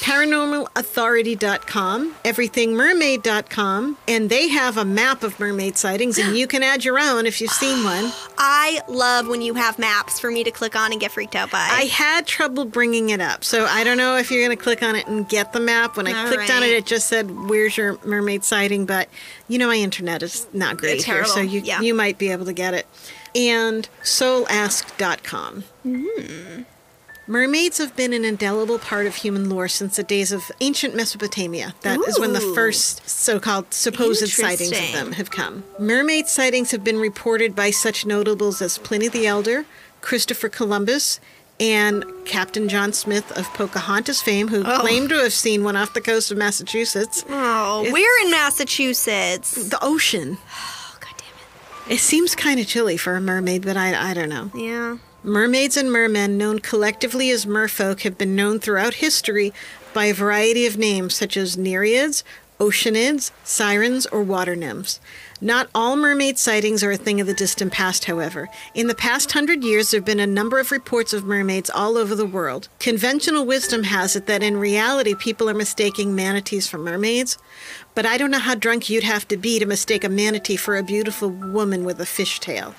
[0.00, 6.98] paranormalauthority.com, everythingmermaid.com, and they have a map of mermaid sightings, and you can add your
[6.98, 8.12] own if you've seen one.
[8.38, 11.50] I love when you have maps for me to click on and get freaked out
[11.50, 11.58] by.
[11.58, 14.82] I had trouble bringing it up, so I don't know if you're going to click
[14.82, 15.98] on it and get the map.
[15.98, 19.08] When I All clicked on it, it just said, "Where's your mermaid sighting?" But
[19.48, 21.80] you know, my internet is not great here, so you yeah.
[21.80, 22.86] you might be able to get it.
[23.34, 25.64] And soulask.com.
[25.82, 26.62] Hmm.
[27.26, 31.74] Mermaids have been an indelible part of human lore since the days of ancient Mesopotamia.
[31.82, 35.64] That is when the first so called supposed sightings of them have come.
[35.78, 39.66] Mermaid sightings have been reported by such notables as Pliny the Elder,
[40.00, 41.20] Christopher Columbus,
[41.60, 44.78] and Captain John Smith of Pocahontas fame, who Oh.
[44.80, 47.24] claimed to have seen one off the coast of Massachusetts.
[47.28, 49.50] oh, It's- we're in Massachusetts.
[49.68, 50.38] The ocean.
[51.88, 54.50] It seems kind of chilly for a mermaid, but I, I don't know.
[54.54, 54.98] Yeah.
[55.22, 59.52] Mermaids and mermen, known collectively as merfolk, have been known throughout history
[59.94, 62.22] by a variety of names such as nereids,
[62.58, 65.00] oceanids, sirens, or water nymphs.
[65.40, 68.48] Not all mermaid sightings are a thing of the distant past, however.
[68.74, 71.96] In the past hundred years, there have been a number of reports of mermaids all
[71.96, 72.68] over the world.
[72.80, 77.38] Conventional wisdom has it that in reality, people are mistaking manatees for mermaids,
[77.94, 80.76] but I don't know how drunk you'd have to be to mistake a manatee for
[80.76, 82.74] a beautiful woman with a fishtail.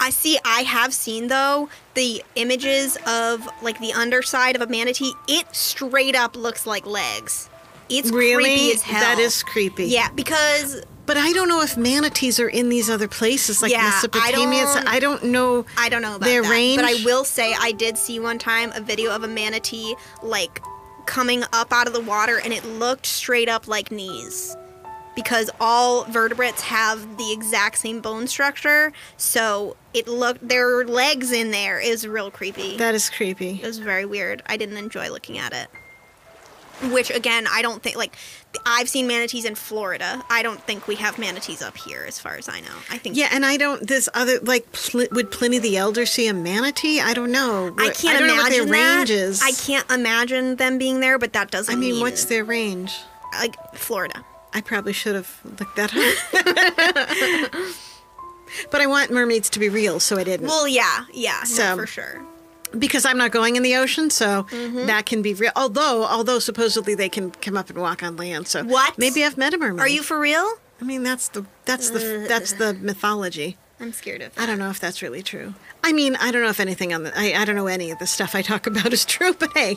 [0.00, 0.38] I see.
[0.44, 5.12] I have seen though the images of like the underside of a manatee.
[5.26, 7.48] It straight up looks like legs.
[7.88, 8.44] It's Really?
[8.56, 9.00] creepy as hell.
[9.00, 9.86] That is creepy.
[9.86, 13.80] Yeah, because But I don't know if manatees are in these other places like Yeah,
[13.80, 14.66] I Mesopotamia.
[14.66, 15.64] so don't- I don't know.
[15.78, 16.50] I don't know about Their that.
[16.50, 16.82] range?
[16.82, 20.60] But I will say I did see one time a video of a manatee like
[21.06, 24.54] coming up out of the water and it looked straight up like knees.
[25.16, 31.50] Because all vertebrates have the exact same bone structure, so it looked were legs in
[31.50, 31.80] there.
[31.84, 32.76] Was real creepy.
[32.76, 33.58] That is creepy.
[33.62, 34.42] It was very weird.
[34.46, 35.68] I didn't enjoy looking at it.
[36.92, 38.14] Which again, I don't think like
[38.64, 40.24] I've seen manatees in Florida.
[40.30, 42.74] I don't think we have manatees up here, as far as I know.
[42.90, 43.86] I think Yeah, and I don't.
[43.86, 47.00] This other like, Pl- would Pliny the Elder see a manatee?
[47.00, 47.74] I don't know.
[47.78, 49.40] I can't what imagine their that.
[49.42, 51.74] I can't imagine them being there, but that doesn't.
[51.74, 52.96] I mean, what's their range?
[53.34, 54.24] like Florida?
[54.54, 57.52] I probably should have looked that up.
[58.70, 60.46] but I want mermaids to be real, so I didn't.
[60.46, 62.24] Well, yeah, yeah, So- no, for sure.
[62.76, 64.86] Because I'm not going in the ocean, so Mm-hmm.
[64.86, 65.52] that can be real.
[65.56, 68.48] Although, although supposedly they can come up and walk on land.
[68.48, 68.98] So What?
[68.98, 69.80] Maybe I've met a mermaid.
[69.80, 70.46] Are you for real?
[70.80, 73.56] I mean, that's the that's the that's the mythology.
[73.80, 74.32] I'm scared of.
[74.36, 75.54] I don't know if that's really true.
[75.84, 77.12] I mean, I don't know if anything on the.
[77.18, 79.76] I, I don't know any of the stuff I talk about is true, but hey,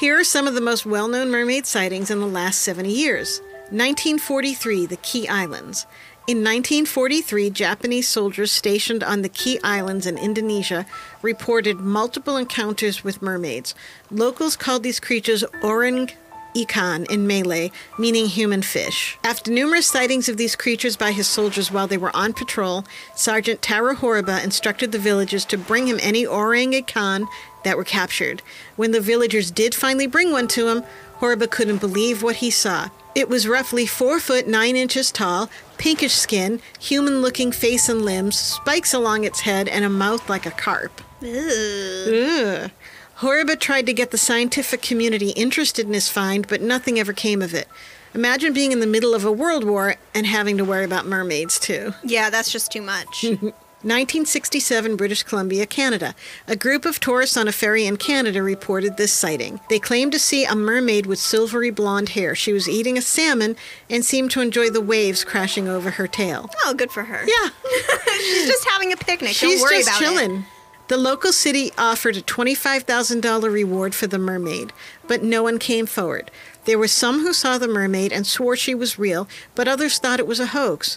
[0.00, 3.40] here are some of the most well known mermaid sightings in the last 70 years.
[3.70, 5.86] 1943, the Kei Islands.
[6.28, 10.84] In 1943, Japanese soldiers stationed on the Kei Islands in Indonesia
[11.22, 13.74] reported multiple encounters with mermaids.
[14.10, 16.10] Locals called these creatures orang
[16.54, 19.16] ikan in Malay, meaning human fish.
[19.24, 23.62] After numerous sightings of these creatures by his soldiers while they were on patrol, Sergeant
[23.62, 27.26] Taro Horiba instructed the villagers to bring him any orang ikan
[27.64, 28.42] that were captured.
[28.76, 30.82] When the villagers did finally bring one to him,
[31.20, 32.90] Horiba couldn't believe what he saw.
[33.14, 38.38] It was roughly four foot nine inches tall, pinkish skin, human looking face and limbs,
[38.38, 41.00] spikes along its head, and a mouth like a carp.
[41.22, 42.70] Ugh.
[43.18, 47.42] Horiba tried to get the scientific community interested in his find, but nothing ever came
[47.42, 47.68] of it.
[48.14, 51.58] Imagine being in the middle of a world war and having to worry about mermaids,
[51.58, 51.94] too.
[52.04, 53.24] Yeah, that's just too much.
[53.82, 56.16] 1967, British Columbia, Canada.
[56.48, 59.60] A group of tourists on a ferry in Canada reported this sighting.
[59.70, 62.34] They claimed to see a mermaid with silvery blonde hair.
[62.34, 63.54] She was eating a salmon
[63.88, 66.50] and seemed to enjoy the waves crashing over her tail.
[66.64, 67.24] oh, good for her.
[67.24, 67.50] Yeah.
[68.18, 69.30] she's just having a picnic.
[69.30, 70.36] She's Don't worry just about chilling.
[70.40, 70.44] it.
[70.88, 74.72] The local city offered a $25,000 reward for the mermaid,
[75.06, 76.32] but no one came forward.
[76.64, 80.18] There were some who saw the mermaid and swore she was real, but others thought
[80.18, 80.96] it was a hoax.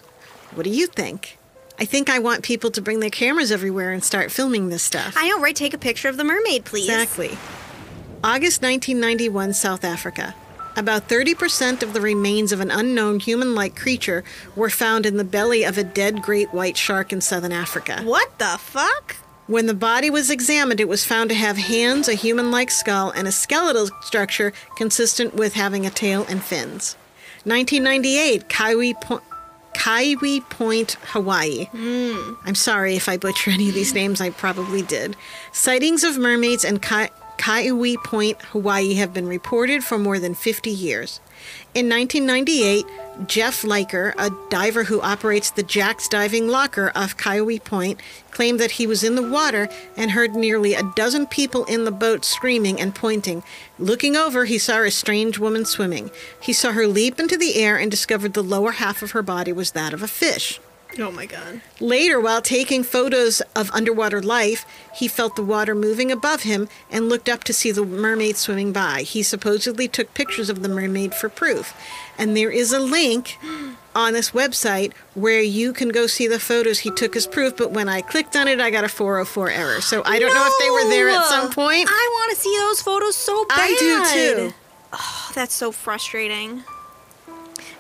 [0.56, 1.38] What do you think?
[1.80, 5.16] I think I want people to bring their cameras everywhere and start filming this stuff.
[5.18, 5.56] I know, right?
[5.56, 6.90] Take a picture of the mermaid, please.
[6.90, 7.38] Exactly.
[8.24, 10.36] August 1991, South Africa.
[10.78, 14.24] About 30% of the remains of an unknown human like creature
[14.56, 18.02] were found in the belly of a dead great white shark in southern Africa.
[18.04, 19.18] What the fuck?
[19.48, 23.10] When the body was examined, it was found to have hands, a human like skull,
[23.10, 26.96] and a skeletal structure consistent with having a tail and fins.
[27.44, 29.24] 1998, Kaiwi Point.
[29.74, 31.66] Kaiwi Point, Hawaii.
[31.66, 32.34] Hmm.
[32.46, 35.16] I'm sorry if I butcher any of these names, I probably did.
[35.52, 40.70] Sightings of mermaids in Kai- Kaiwi Point, Hawaii have been reported for more than 50
[40.70, 41.20] years.
[41.74, 42.86] In 1998,
[43.28, 48.72] Jeff Leicher, a diver who operates the Jack's Diving Locker off Kiowa Point, claimed that
[48.72, 52.82] he was in the water and heard nearly a dozen people in the boat screaming
[52.82, 53.42] and pointing.
[53.80, 56.12] Looking over, he saw a strange woman swimming.
[56.42, 59.54] He saw her leap into the air and discovered the lower half of her body
[59.54, 60.60] was that of a fish.
[61.00, 61.62] Oh my god.
[61.80, 67.08] Later, while taking photos of underwater life, he felt the water moving above him and
[67.08, 69.04] looked up to see the mermaid swimming by.
[69.04, 71.74] He supposedly took pictures of the mermaid for proof.
[72.18, 73.38] And there is a link
[73.96, 77.72] on this website where you can go see the photos he took as proof, but
[77.72, 79.82] when I clicked on it, I got a 404 error.
[79.82, 81.88] So I don't know if they were there at some point.
[81.90, 83.60] I want to see those photos so bad.
[83.60, 84.54] I do too.
[84.94, 86.64] Oh, that's so frustrating.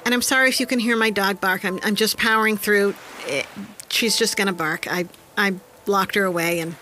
[0.06, 1.64] And I'm sorry if you can hear my dog bark.
[1.64, 2.96] I'm, I'm just powering through.
[3.28, 3.46] It,
[3.90, 4.88] she's just going to bark.
[4.90, 6.76] I, I blocked her away and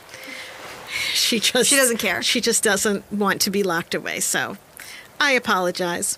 [1.14, 2.22] she just She doesn't care.
[2.24, 4.20] She just doesn't want to be locked away.
[4.20, 4.58] So
[5.20, 6.18] I apologize.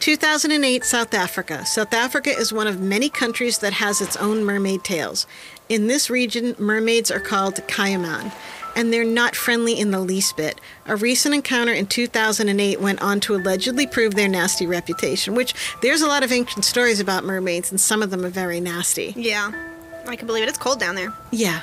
[0.00, 1.64] 2008 South Africa.
[1.64, 5.26] South Africa is one of many countries that has its own mermaid tales.
[5.68, 8.32] In this region, mermaids are called Kaaiman.
[8.76, 10.60] And they're not friendly in the least bit.
[10.84, 16.02] A recent encounter in 2008 went on to allegedly prove their nasty reputation, which there's
[16.02, 19.14] a lot of ancient stories about mermaids, and some of them are very nasty.
[19.16, 19.50] Yeah.
[20.06, 20.48] I can believe it.
[20.48, 21.12] It's cold down there.
[21.32, 21.62] Yeah.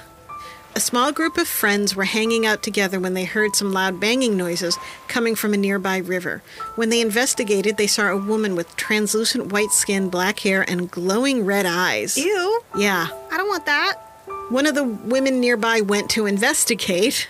[0.76, 4.36] A small group of friends were hanging out together when they heard some loud banging
[4.36, 4.76] noises
[5.08, 6.42] coming from a nearby river.
[6.76, 11.46] When they investigated, they saw a woman with translucent white skin, black hair, and glowing
[11.46, 12.18] red eyes.
[12.18, 12.64] Ew.
[12.76, 13.08] Yeah.
[13.32, 14.13] I don't want that.
[14.50, 17.28] One of the women nearby went to investigate,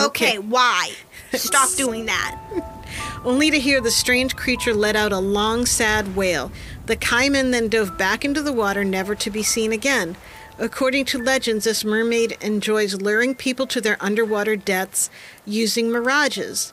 [0.00, 0.92] Okay, why?
[1.32, 2.36] Stop doing that.
[3.24, 6.50] only to hear the strange creature let out a long, sad wail.
[6.86, 10.16] The Kaaiman then dove back into the water, never to be seen again.
[10.58, 15.10] According to legends, this mermaid enjoys luring people to their underwater deaths
[15.46, 16.72] using mirages.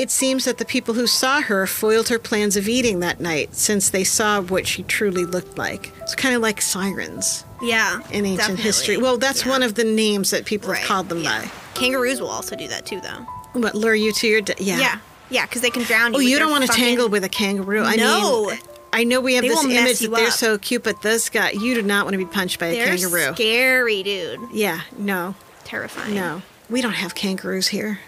[0.00, 3.54] It seems that the people who saw her foiled her plans of eating that night,
[3.54, 5.92] since they saw what she truly looked like.
[6.00, 7.96] It's kind of like sirens Yeah.
[8.10, 8.62] in ancient definitely.
[8.62, 8.96] history.
[8.96, 9.50] Well, that's Yeah.
[9.50, 11.46] one of the names that people Right, have called them yeah.
[11.74, 13.26] Kangaroos will also do that too, though.
[13.52, 13.60] by.
[13.60, 14.58] What lure you to your death?
[14.60, 14.78] Yeah.
[14.78, 14.98] Yeah.
[15.28, 16.18] Yeah, because they can drown you.
[16.18, 17.82] Oh, you don't want to fucking- tangle with a kangaroo.
[17.84, 18.46] I No.
[18.46, 18.58] mean,
[18.94, 20.32] I know we have They this image that they're up.
[20.32, 22.96] so cute, but this guy, you do not want to be punched by a They're
[22.96, 23.34] kangaroo.
[23.34, 24.40] scary, dude.
[24.52, 25.34] Yeah, no,
[25.64, 26.14] Terrifying.
[26.14, 26.40] no.
[26.70, 28.00] We don't have kangaroos here.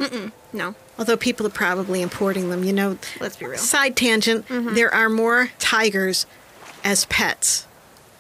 [0.54, 0.74] No.
[0.98, 2.98] Although people are probably importing them, you know.
[3.20, 3.58] Let's be real.
[3.58, 4.74] Side tangent, mm-hmm.
[4.74, 6.26] there are more tigers
[6.84, 7.66] as pets,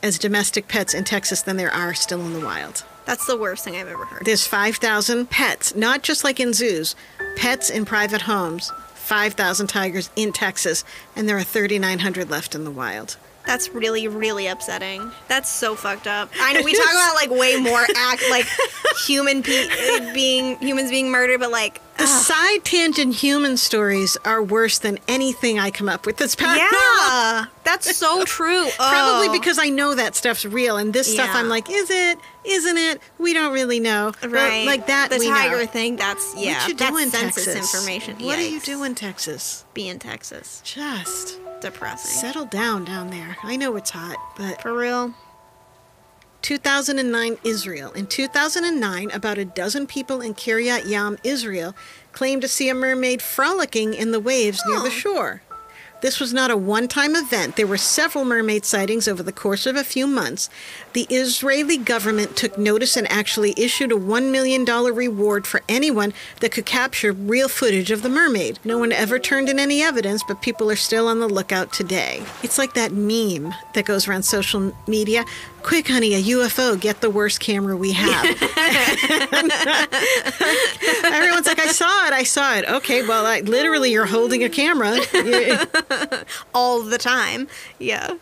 [0.02, 2.84] as domestic pets in Texas than there are still in the wild.
[3.04, 4.24] That's the worst thing I've ever heard.
[4.24, 6.94] There's 5,000 pets, not just like in zoos,
[7.36, 8.70] pets in private homes.
[9.02, 10.84] 5,000 tigers in Texas,
[11.16, 13.16] and there are 3,900 left in the wild.
[13.46, 15.10] That's really, really upsetting.
[15.28, 16.30] That's so fucked up.
[16.40, 18.46] I know we talk about like way more act like
[19.06, 22.08] human pe- being humans being murdered, but like The ugh.
[22.08, 26.56] side tangent human stories are worse than anything I come up with that's paranormal.
[26.70, 28.68] yeah, that's so true.
[28.76, 29.32] Probably Oh.
[29.32, 31.40] because I know that stuff's real, and this stuff Yeah.
[31.40, 32.18] I'm like, is it?
[32.44, 33.00] Isn't it?
[33.18, 34.12] We don't really know.
[34.20, 35.66] But right, like that, the we tiger know.
[35.66, 35.96] thing.
[35.96, 37.74] That's yeah, what you that's doing, census Texas?
[37.74, 38.24] information.
[38.24, 38.64] What are you Yikes.
[38.64, 39.64] doing, Texas?
[39.74, 40.60] Be in Texas.
[40.64, 42.10] Just Depressing.
[42.20, 43.36] settle down down there.
[43.42, 45.14] I know it's hot, but For real.
[46.42, 47.92] 2009 Israel.
[47.92, 51.74] In 2009, about a dozen people in Kiryat Yam, Israel,
[52.10, 54.82] claimed to see a mermaid frolicking in the waves near Oh.
[54.82, 55.42] the shore.
[56.02, 57.54] This was not a one time event.
[57.54, 60.50] There were several mermaid sightings over the course of a few months.
[60.94, 66.50] The Israeli government took notice and actually issued a $1 million reward for anyone that
[66.50, 68.58] could capture real footage of the mermaid.
[68.64, 72.24] No one ever turned in any evidence, but people are still on the lookout today.
[72.42, 75.24] It's like that meme that goes around social media.
[75.62, 78.24] Quick, honey, a UFO, get the worst camera we have.
[81.04, 82.64] Everyone's like, I saw it, I saw it.
[82.68, 84.98] Okay, well, I, literally, you're holding a camera.
[86.54, 87.48] All the time.
[87.78, 88.14] Yeah.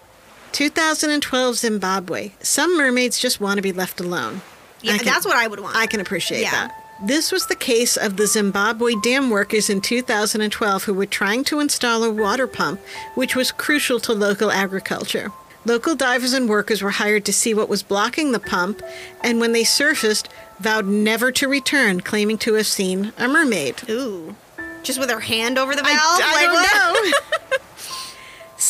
[0.53, 2.33] 2012 Zimbabwe.
[2.41, 4.43] Some mermaids just want to be left alone.
[4.83, 5.77] Yeah, can- that's what I would want.
[5.77, 6.51] I can appreciate Yeah.
[6.51, 6.77] that.
[7.03, 11.59] This was the case of the Zimbabwe dam workers in 2012 who were trying to
[11.61, 12.79] install a water pump,
[13.15, 15.33] which was crucial to local agriculture.
[15.65, 18.83] Local divers and workers were hired to see what was blocking the pump,
[19.23, 23.83] and when they surfaced, vowed never to return, claiming to have seen a mermaid.
[23.91, 24.35] Ooh.
[24.83, 25.95] Just with her hand over the valve?
[25.95, 27.33] I, I Like, don't what?
[27.33, 27.37] know.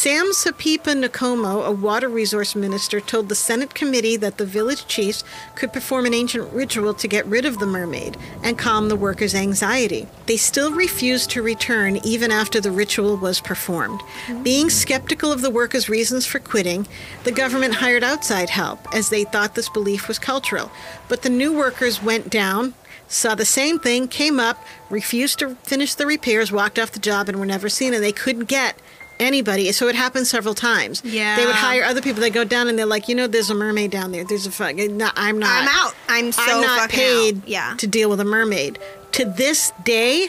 [0.03, 5.23] Sam Sipepa Nkomo, a water resource minister, told the Senate committee that the village chiefs
[5.55, 9.35] could perform an ancient ritual to get rid of the mermaid and calm the workers'
[9.35, 10.07] anxiety.
[10.25, 14.01] They still refused to return even after the ritual was performed.
[14.43, 16.89] Being skeptical of the workers' reasons for quitting,
[17.25, 20.73] the government hired outside help as they thought this belief was cultural.
[21.11, 22.73] But the new workers went down,
[23.07, 27.29] saw the same thing, came up, refused to finish the repairs, walked off the job,
[27.29, 28.77] and were never seen, and they couldn't get
[29.21, 29.71] anybody.
[29.73, 31.03] So it happened several times.
[31.05, 31.37] Yeah.
[31.37, 32.21] They would hire other people.
[32.21, 34.25] They go down and they're like, you know, there's a mermaid down there.
[34.25, 34.75] There's a fuck.
[34.77, 35.63] No, I'm not.
[35.63, 35.95] I'm out.
[36.09, 37.49] I'm so I'm not paid out.
[37.49, 37.75] Yeah.
[37.79, 38.79] to deal with a mermaid.
[39.13, 40.29] To this day,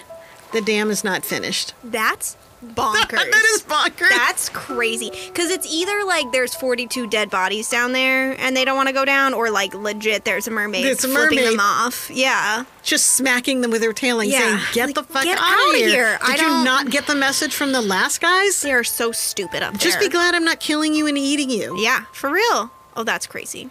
[0.53, 1.73] the dam is not finished.
[1.83, 3.09] That's bonkers.
[3.31, 4.09] that is bonkers.
[4.09, 5.11] That's crazy.
[5.27, 8.93] Because it's either like there's 42 dead bodies down there and they don't want to
[8.93, 11.53] go down, or like legit there's a mermaid There's a flipping mermaid.
[11.53, 12.09] them off.
[12.13, 12.65] Yeah.
[12.83, 14.39] just smacking them with her tail and Yeah.
[14.39, 16.19] saying, "Get Like, the fuck get out, outta of here!" here.
[16.21, 18.61] I Did you not get the message from the last guys?
[18.61, 19.91] They are so stupid up Just there.
[19.91, 21.77] Just be glad I'm not killing you and eating you.
[21.77, 22.71] Yeah, for real.
[22.97, 23.69] Oh, that's crazy.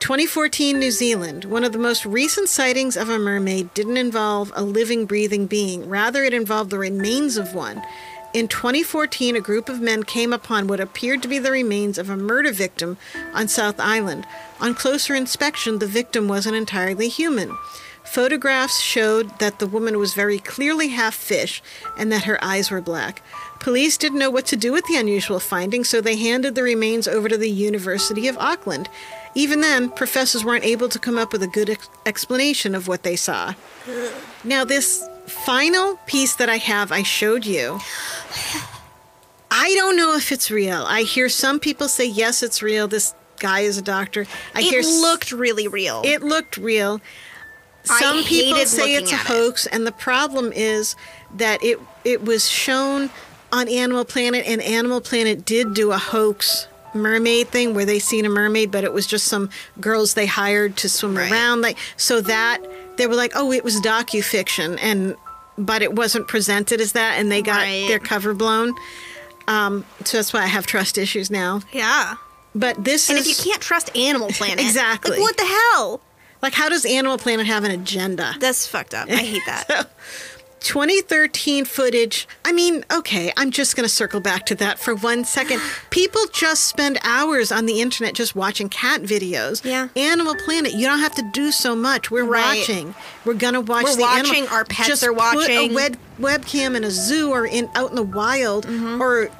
[0.00, 1.44] 2014 New Zealand.
[1.44, 5.88] One of the most recent sightings of a mermaid didn't involve a living, breathing being.
[5.90, 7.82] Rather, it involved the remains of one.
[8.32, 12.08] In 2014, a group of men came upon what appeared to be the remains of
[12.08, 12.96] a murder victim
[13.34, 14.24] on South Island.
[14.60, 17.56] On closer inspection, the victim wasn't entirely human.
[18.04, 21.60] Photographs showed that the woman was very clearly half fish
[21.98, 23.20] and that her eyes were black.
[23.58, 27.08] Police didn't know what to do with the unusual finding, so they handed the remains
[27.08, 28.88] over to the University of Auckland.
[29.34, 33.02] Even then, professors weren't able to come up with a good ex- explanation of what
[33.02, 33.54] they saw.
[34.44, 37.80] Now, this final piece that I have, I showed you.
[39.50, 40.84] I don't know if it's real.
[40.88, 42.86] I hear some people say, yes, it's real.
[42.88, 44.26] This guy is a doctor.
[44.54, 46.02] I hear It s- looked really real.
[46.04, 47.00] it looked real.
[47.84, 49.26] Some people say it's a at it.
[49.26, 50.94] hoax, and the problem is
[51.36, 53.08] that it it was shown
[53.52, 58.26] on Animal Planet, and Animal Planet did do a hoax mermaid thing where they seen
[58.26, 59.48] a mermaid, but it was just some
[59.80, 61.32] girls they hired to swim Right.
[61.32, 61.62] around.
[61.62, 62.58] Like so that
[63.00, 65.16] they were like, oh, it was docufiction, and
[65.58, 67.88] but it wasn't presented as that, and they got Right.
[67.88, 68.74] their cover blown.
[69.48, 71.62] Um, so that's why I have trust issues now.
[71.72, 72.14] yeah.
[72.54, 75.12] But this And is if you can't trust Animal Planet, Exactly.
[75.12, 76.00] Like, what the hell?
[76.42, 78.34] like, how does Animal Planet have an agenda?
[78.40, 79.08] That's fucked up.
[79.08, 79.90] I hate that.
[80.60, 82.28] 2013 footage.
[82.44, 85.60] I mean, okay, I'm just going to circle back to that for one second.
[85.90, 89.64] People just spend hours on the internet just watching cat videos.
[89.64, 89.88] Yeah.
[89.96, 92.10] Animal Planet, you don't have to do so much.
[92.10, 92.58] We're Right.
[92.58, 92.94] watching.
[93.24, 95.40] We're going to watch We're the animal- watching, our pets just are watching.
[95.40, 99.00] Put a web, webcam in a zoo or in out in the wild Mm-hmm.
[99.02, 99.30] or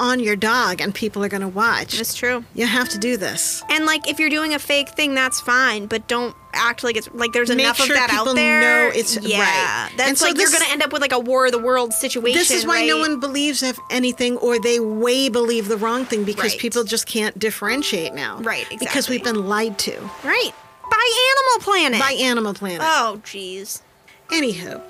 [0.00, 2.00] on your dog and people are going to watch.
[2.00, 2.44] It's true.
[2.54, 3.62] you have to do this.
[3.70, 7.08] And like, if you're doing a fake thing, that's fine, but don't act like it's
[7.12, 8.60] like there's Make enough sure of that out people there.
[8.60, 9.38] know it's- yeah.
[9.86, 9.92] right.
[9.96, 11.92] That's And so like you're gonna end up with like a War of the World
[11.92, 12.36] situation.
[12.36, 16.24] This is why no one believes if anything, or they way believe the wrong thing
[16.24, 16.58] because Right.
[16.60, 18.38] people just can't differentiate now.
[18.40, 18.86] Right, Exactly.
[18.86, 19.92] Because we've been lied to
[20.24, 20.52] right
[20.90, 22.00] by Animal Planet.
[22.00, 22.80] by Animal Planet.
[22.82, 23.80] oh, jeez.
[24.30, 24.80] Anywho,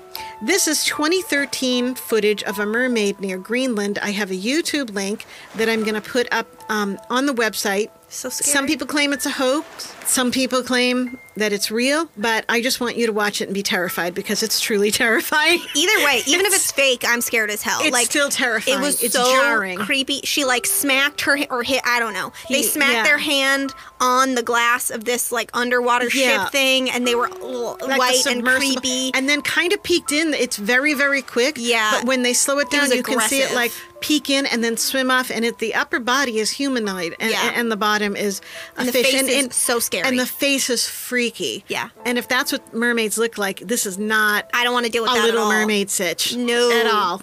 [0.43, 3.97] this is 2013 footage of a mermaid near Greenland.
[3.99, 5.25] I have a YouTube link
[5.55, 7.89] that I'm going to put up um, on the website.
[8.07, 8.29] So.
[8.29, 9.95] Some people claim it's a hoax.
[10.05, 12.09] Some people claim that it's real.
[12.17, 15.59] But I just want you to watch it and be terrified because it's truly terrifying.
[15.75, 17.79] Either way, even if it's fake, I'm scared as hell.
[17.81, 18.79] It's like still terrifying.
[18.79, 19.77] It was It's so jarring.
[19.79, 20.21] creepy.
[20.23, 21.81] She like smacked her or hit.
[21.85, 22.33] I don't know.
[22.49, 23.03] They smacked yeah.
[23.03, 26.43] their hand on the glass of this like underwater Yeah.
[26.43, 29.11] ship thing, and they were all like white and creepy.
[29.13, 30.33] and then kind of peeked in.
[30.33, 31.55] It's very, very quick.
[31.57, 31.91] Yeah.
[31.99, 33.71] But when they slow it down, was you can see it like
[34.01, 35.29] peek in and then swim off.
[35.29, 37.51] And it, the upper body is humanoid, and, Yeah.
[37.55, 38.41] and the bottom is
[38.75, 39.13] a And fish.
[39.13, 40.07] and, and- so scary.
[40.07, 41.63] And the face is freaky.
[41.67, 41.89] Yeah.
[42.05, 45.03] And if that's what mermaids look like, this is not I don't want to deal
[45.03, 45.51] with a that Little at all.
[45.51, 46.35] Mermaid sitch.
[46.35, 46.71] No.
[46.71, 47.21] At all.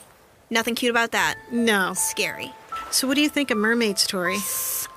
[0.51, 1.37] Nothing cute about that.
[1.51, 1.95] No.
[1.95, 2.53] Scary.
[2.91, 4.37] So, what do you think of Mermaid Story?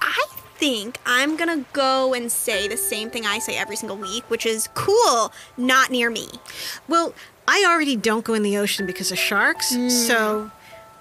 [0.02, 4.24] I think I'm gonna go and say the same thing I say every single week,
[4.30, 6.28] which is cool, not near me.
[6.88, 7.14] Well,
[7.48, 9.70] I already don't go in the ocean because of sharks.
[9.70, 10.52] So, mm.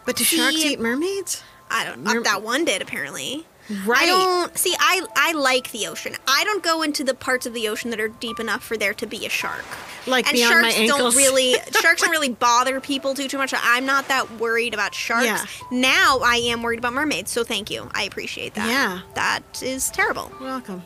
[0.05, 0.57] but do sharks.
[0.57, 1.43] See- eat mermaids?
[1.71, 2.03] I don't.
[2.03, 2.15] know.
[2.15, 3.47] Mer- that one did apparently.
[3.87, 4.03] Right.
[4.03, 4.75] I don't see.
[4.79, 6.17] I I like the ocean.
[6.27, 8.93] I don't go into the parts of the ocean that are deep enough for there
[8.95, 9.65] to be a shark.
[10.07, 11.15] Like and beyond my sharks ankles.
[11.15, 13.55] don't really sharks don't really bother people too too much.
[13.57, 15.25] I'm not that worried about sharks.
[15.27, 15.45] Yeah.
[15.71, 17.31] Now I am worried about mermaids.
[17.31, 17.89] So thank you.
[17.95, 18.69] I appreciate that.
[18.69, 19.01] Yeah.
[19.15, 20.33] That is terrible.
[20.41, 20.83] Welcome.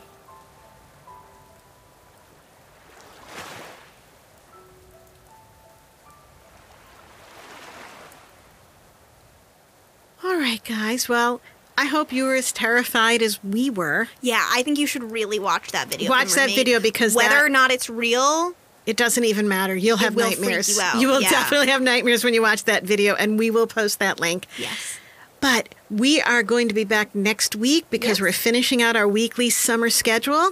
[10.23, 11.07] All right, guys.
[11.07, 11.41] Well,
[11.77, 14.07] I hope you were as terrified as we were.
[14.21, 16.09] Yeah, I think you should really watch that video.
[16.09, 18.55] Watch that video because whether that- or not it's real,
[18.85, 19.75] It doesn't even matter.
[19.75, 20.75] You'll have nightmares.
[20.77, 21.29] you out, will yeah.
[21.31, 24.45] definitely have nightmares when you watch that video, and we will post that link.
[24.57, 24.97] yes.
[25.41, 28.17] But we are going to be back next week because Yes.
[28.17, 28.23] Mm-hmm.
[28.25, 30.51] we're finishing out our weekly summer schedule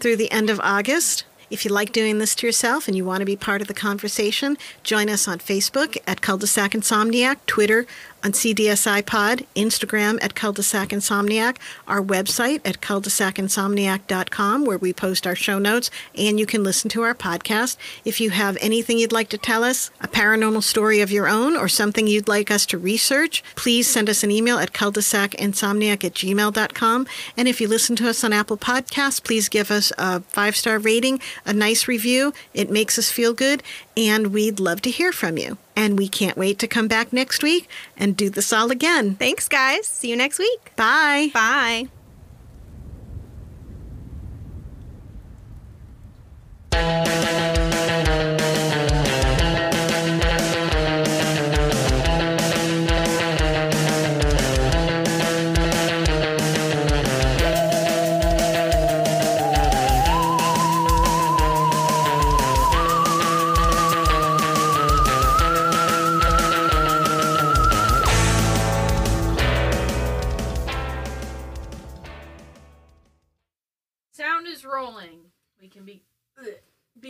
[0.00, 1.24] through the end of August.
[1.48, 3.74] If you like doing this to yourself and you want to be part of the
[3.74, 7.86] conversation, join us on Facebook at Cul-de-sac Insomniac, Twitter
[8.24, 15.34] on CDSI Pod, Instagram at Cul-de-sac Insomniac, our website at cul-de-sacinsomniac.com where we post our
[15.34, 17.76] show notes and you can listen to our podcast.
[18.04, 21.56] If you have anything you'd like to tell us, a paranormal story of your own
[21.56, 26.14] or something you'd like us to research, please send us an email at cul-de-sacinsomniac at
[26.14, 27.06] gmail.com.
[27.36, 31.20] And if you listen to us on Apple Podcasts, please give us a five-star rating,
[31.44, 32.32] a nice review.
[32.54, 33.62] It makes us feel good
[33.96, 35.58] and we'd love to hear from you.
[35.76, 39.14] And we can't wait to come back next week and do this all again.
[39.14, 39.86] Thanks, guys.
[39.86, 40.74] See you next week.
[40.74, 41.30] Bye.
[41.34, 41.88] Bye.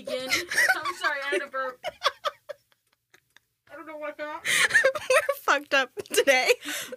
[0.07, 0.29] Begin.
[0.31, 1.79] I'm sorry, I had a burp.
[3.71, 4.41] I don't know what that.
[5.11, 6.51] We're fucked up today.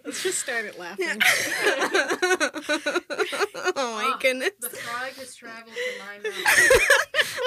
[0.04, 1.06] Let's just start it laughing.
[3.76, 4.50] oh my Ah, goodness.
[4.60, 6.80] The frog has traveled to my mouth.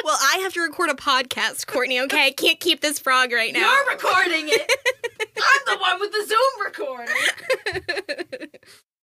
[0.04, 2.28] Well, I have to record a podcast, Courtney, okay?
[2.28, 3.62] I can't keep this frog right now.
[3.62, 4.72] You're recording it.
[5.36, 8.50] I'm the one with the Zoom recorder.